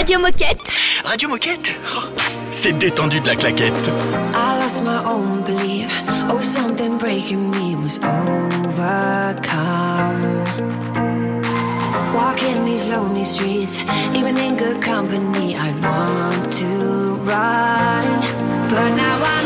Radio 0.00 0.18
Moquette. 0.18 0.62
Radio 1.04 1.28
Moquette 1.28 1.74
Oh, 1.94 2.00
C'est 2.52 2.72
détendu 2.72 3.20
de 3.20 3.26
la 3.26 3.36
claquette. 3.36 3.90
I 4.34 4.58
lost 4.58 4.82
my 4.82 5.04
own 5.04 5.42
belief. 5.44 5.90
Oh, 6.30 6.40
something 6.40 6.96
breaking 6.96 7.50
me 7.50 7.76
was 7.76 7.98
overcome. 7.98 9.44
Walking 12.14 12.64
these 12.64 12.86
lonely 12.88 13.26
streets, 13.26 13.76
even 14.14 14.38
in 14.38 14.56
good 14.56 14.80
company, 14.82 15.54
I 15.54 15.70
want 15.82 16.50
to 16.60 17.16
run. 17.22 18.06
But 18.70 18.94
now 18.96 19.20
I'm 19.22 19.39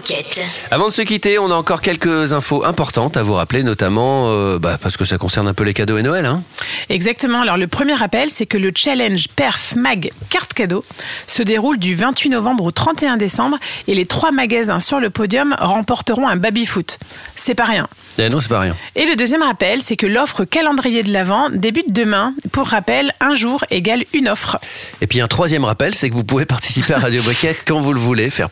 Moquette. 0.00 0.40
Avant 0.70 0.88
de 0.88 0.92
se 0.92 1.02
quitter, 1.02 1.38
on 1.38 1.50
a 1.50 1.54
encore 1.54 1.82
quelques 1.82 2.32
infos 2.32 2.64
importantes 2.64 3.18
à 3.18 3.22
vous 3.22 3.34
rappeler, 3.34 3.62
notamment 3.62 4.30
euh, 4.30 4.58
bah, 4.58 4.78
parce 4.80 4.96
que 4.96 5.04
ça 5.04 5.18
concerne 5.18 5.46
un 5.46 5.52
peu 5.52 5.62
les 5.62 5.74
cadeaux 5.74 5.98
et 5.98 6.02
Noël. 6.02 6.24
Hein. 6.24 6.42
Exactement. 6.88 7.42
Alors 7.42 7.58
le 7.58 7.66
premier 7.66 7.92
rappel, 7.92 8.30
c'est 8.30 8.46
que 8.46 8.56
le 8.56 8.72
challenge 8.74 9.28
Perf 9.28 9.74
Mag 9.76 10.10
carte 10.30 10.54
cadeau 10.54 10.84
se 11.26 11.42
déroule 11.42 11.78
du 11.78 11.94
28 11.94 12.30
novembre 12.30 12.64
au 12.64 12.70
31 12.70 13.18
décembre 13.18 13.58
et 13.88 13.94
les 13.94 14.06
trois 14.06 14.32
magasins 14.32 14.80
sur 14.80 15.00
le 15.00 15.10
podium 15.10 15.54
remporteront 15.58 16.26
un 16.26 16.36
baby-foot. 16.36 16.98
C'est 17.50 17.56
pas 17.56 17.64
rien. 17.64 17.88
Eh 18.16 18.28
non, 18.28 18.38
c'est 18.38 18.48
pas 18.48 18.60
rien. 18.60 18.76
Et 18.94 19.06
le 19.06 19.16
deuxième 19.16 19.42
rappel, 19.42 19.82
c'est 19.82 19.96
que 19.96 20.06
l'offre 20.06 20.44
calendrier 20.44 21.02
de 21.02 21.12
l'Avent 21.12 21.50
débute 21.50 21.92
demain. 21.92 22.32
Pour 22.52 22.68
rappel, 22.68 23.12
un 23.18 23.34
jour 23.34 23.64
égale 23.72 24.04
une 24.14 24.28
offre. 24.28 24.56
Et 25.00 25.08
puis 25.08 25.20
un 25.20 25.26
troisième 25.26 25.64
rappel, 25.64 25.96
c'est 25.96 26.10
que 26.10 26.14
vous 26.14 26.22
pouvez 26.22 26.44
participer 26.44 26.94
à 26.94 27.00
Radio 27.00 27.24
Moquette 27.24 27.62
quand 27.66 27.80
vous 27.80 27.92
le 27.92 27.98
voulez. 27.98 28.30
Faire, 28.30 28.50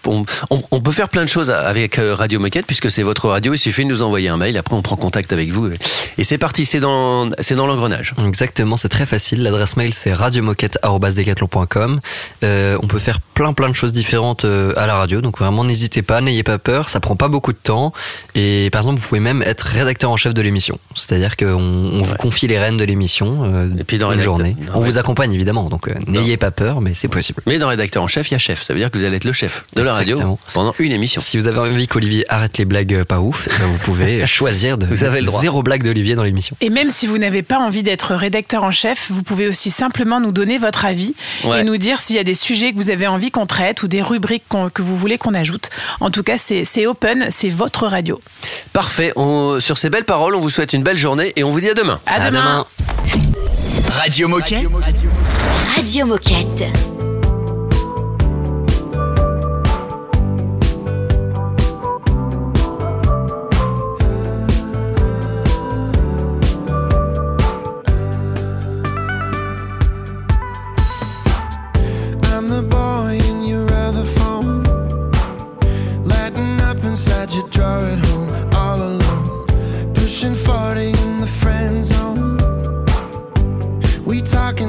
on, 0.51 0.80
peut 0.80 0.90
faire 0.90 1.09
plein 1.11 1.22
de 1.22 1.28
choses 1.28 1.53
avec 1.53 2.01
euh, 2.01 2.16
Radio 2.16 2.40
Moquette 2.40 2.66
puisque 2.66 2.90
c'est 2.90 3.05
votre 3.05 3.28
radio. 3.28 3.55
Il 3.55 3.59
suffit 3.59 3.84
de 3.84 3.88
nous 3.88 4.03
envoyer 4.03 4.28
un 4.30 4.36
mail. 4.36 4.59
Après, 4.59 4.74
on 4.74 4.82
prend 4.82 4.96
contact 4.96 5.32
avec 5.32 5.51
vous. 5.51 5.70
Et 6.18 6.24
c'est 6.24 6.38
parti. 6.38 6.64
C'est 6.64 6.80
dans, 6.80 7.30
c'est 7.38 7.55
dans 7.55 7.68
l'engrenage. 7.68 8.14
Exactement, 8.26 8.76
c'est 8.76 8.88
très 8.88 9.07
facile. 9.07 9.44
L'adresse 9.44 9.76
mail 9.76 9.94
c'est 9.94 10.12
radiomoquette@decathlon.com. 10.12 12.01
Euh, 12.42 12.76
on 12.82 12.88
peut 12.88 12.99
faire 12.99 13.20
plein 13.20 13.53
plein 13.53 13.68
de 13.68 13.74
choses 13.74 13.92
différentes 13.92 14.44
euh, 14.44 14.72
à 14.76 14.88
la 14.88 14.96
radio, 14.96 15.20
donc 15.20 15.38
vraiment 15.38 15.62
n'hésitez 15.62 16.03
pas, 16.03 16.20
n'ayez 16.20 16.42
pas 16.42 16.59
peur, 16.59 16.88
ça 16.88 16.99
prend 16.99 17.14
pas 17.14 17.28
beaucoup 17.28 17.53
de 17.53 17.59
temps. 17.59 17.92
Et 18.34 18.70
par 18.72 18.80
exemple, 18.80 18.88
vous 18.97 19.07
pouvez 19.07 19.20
même 19.20 19.43
être 19.43 19.62
rédacteur 19.62 20.11
en 20.11 20.16
chef 20.16 20.34
de 20.34 20.43
l'émission, 20.43 20.78
c'est-à-dire 20.95 21.36
qu'on 21.36 21.47
on 21.55 22.03
vous 22.03 22.14
confie 22.16 22.47
les 22.47 22.59
rênes 22.59 22.76
de 22.76 22.84
l'émission 22.84 23.41
euh, 23.45 23.68
Et 23.78 23.84
puis 23.84 23.99
dans 23.99 24.07
une 24.07 24.18
rédacteur- 24.20 24.24
journée. 24.36 24.57
dans 24.66 24.76
On 24.78 24.80
vous 24.80 24.99
accompagne 24.99 25.32
évidemment, 25.32 25.64
donc 25.68 25.89
euh, 25.89 25.95
n'ayez 26.07 26.36
pas 26.36 26.51
peur, 26.51 26.80
mais 26.80 26.93
c'est 26.95 27.09
possible. 27.09 27.43
Mais 27.47 27.59
dans 27.59 27.68
rédacteur 27.68 28.03
en 28.03 28.09
chef, 28.09 28.30
il 28.30 28.32
y 28.32 28.34
a 28.34 28.39
chef. 28.39 28.62
Ça 28.62 28.72
veut 28.74 28.80
dire 28.80 28.91
que 28.91 28.99
vous 28.99 29.05
allez 29.05 29.16
être 29.16 29.24
le 29.24 29.32
chef 29.32 29.64
de 29.74 29.82
la 29.82 29.93
radio 29.93 30.12
Exactement. 30.14 30.39
pendant 30.55 30.74
une 30.78 30.93
émission. 30.93 31.20
Si 31.20 31.36
vous 31.39 31.49
avez 31.49 31.59
envie 31.59 31.86
qu'Olivier 31.86 32.24
arrête 32.32 32.59
les 32.59 32.64
blagues 32.64 32.95
euh, 32.95 33.05
pas 33.05 33.20
ouf, 33.20 33.49
eh 33.51 33.59
ben, 33.59 33.66
vous 33.66 33.78
pouvez 33.78 34.26
choisir 34.26 34.78
de 34.78 34.86
Vous 34.86 35.05
avez 35.05 35.20
le 35.20 35.26
droit. 35.26 35.41
zéro 35.41 35.62
blague 35.62 35.82
d'Olivier 35.82 36.14
dans 36.14 36.22
l'émission. 36.24 36.57
Et 36.61 36.70
même 36.70 36.91
si 36.91 37.07
vous 37.07 37.18
n'avez 37.18 37.43
pas 37.43 37.59
envie 37.59 37.82
d'être 37.82 38.14
rédacteur 38.14 38.64
en 38.64 38.70
chef, 38.70 39.07
vous 39.11 39.22
pouvez 39.22 39.49
aussi 39.49 39.70
simplement 39.70 40.20
nous 40.20 40.32
donner 40.32 40.59
votre 40.59 40.84
avis 40.84 41.14
Ouais. 41.45 41.61
et 41.61 41.64
nous 41.64 41.76
dire 41.76 42.01
s'il 42.01 42.16
y 42.16 42.18
a 42.18 42.24
des 42.24 42.34
sujets 42.34 42.72
que 42.72 42.76
vous 42.76 42.91
avez 42.91 43.07
envie 43.07 43.30
qu'on 43.30 43.47
traite 43.47 43.82
ou 43.82 43.89
des 43.89 44.03
rubriques 44.03 44.43
que 44.74 44.82
vous 44.82 44.97
voulez 44.97 45.18
qu'on 45.18 45.34
ajoute. 45.34 45.70
En 46.01 46.11
tout 46.11 46.22
cas, 46.22 46.36
c'est 46.39 46.86
open, 46.86 47.26
c'est 47.30 47.49
votre 47.49 47.86
radio. 47.86 48.20
Parfait. 48.73 49.12
On- 49.16 49.61
sur 49.61 49.79
ces 49.79 49.91
belles 49.91 50.05
paroles, 50.05 50.35
on 50.35 50.41
vous 50.41 50.51
souhaite 50.51 50.73
une 50.73 50.83
belle 50.83 50.99
journée 50.99 51.33
et 51.37 51.45
on 51.45 51.51
vous 51.51 51.61
dit 51.61 51.69
à 51.71 51.75
demain. 51.75 51.99
À, 52.07 52.31
demain. 52.31 52.66
Radio 53.91 54.29
Moquette. 54.29 54.66
Radio 55.77 56.07
Moquette. 56.07 56.64
We 84.19 84.23
talk 84.23 84.61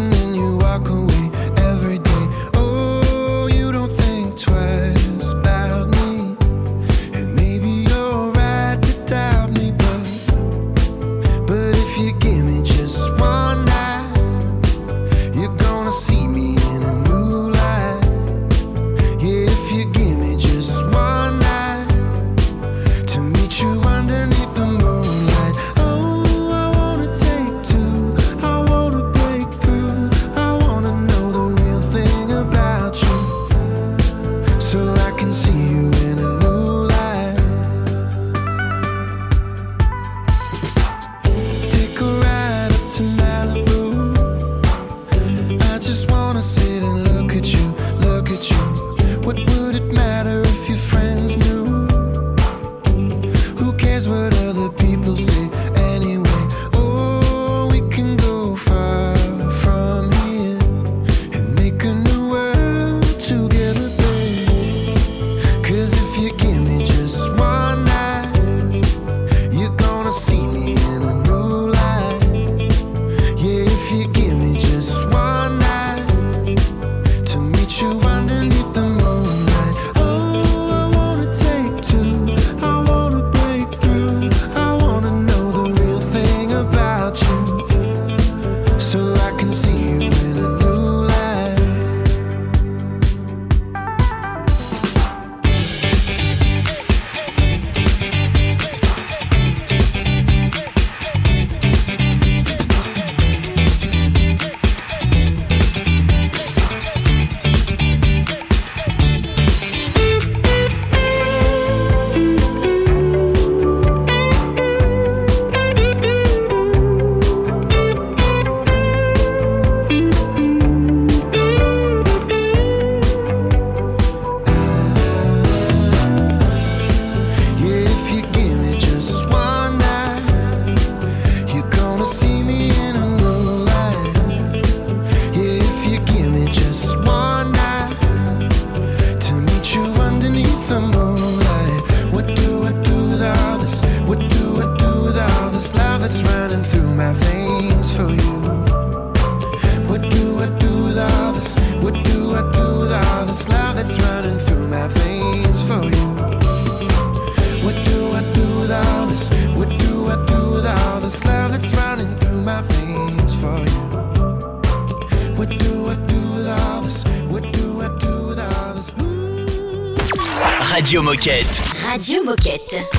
Radio 171.84 172.24
Moquette. 172.24 172.99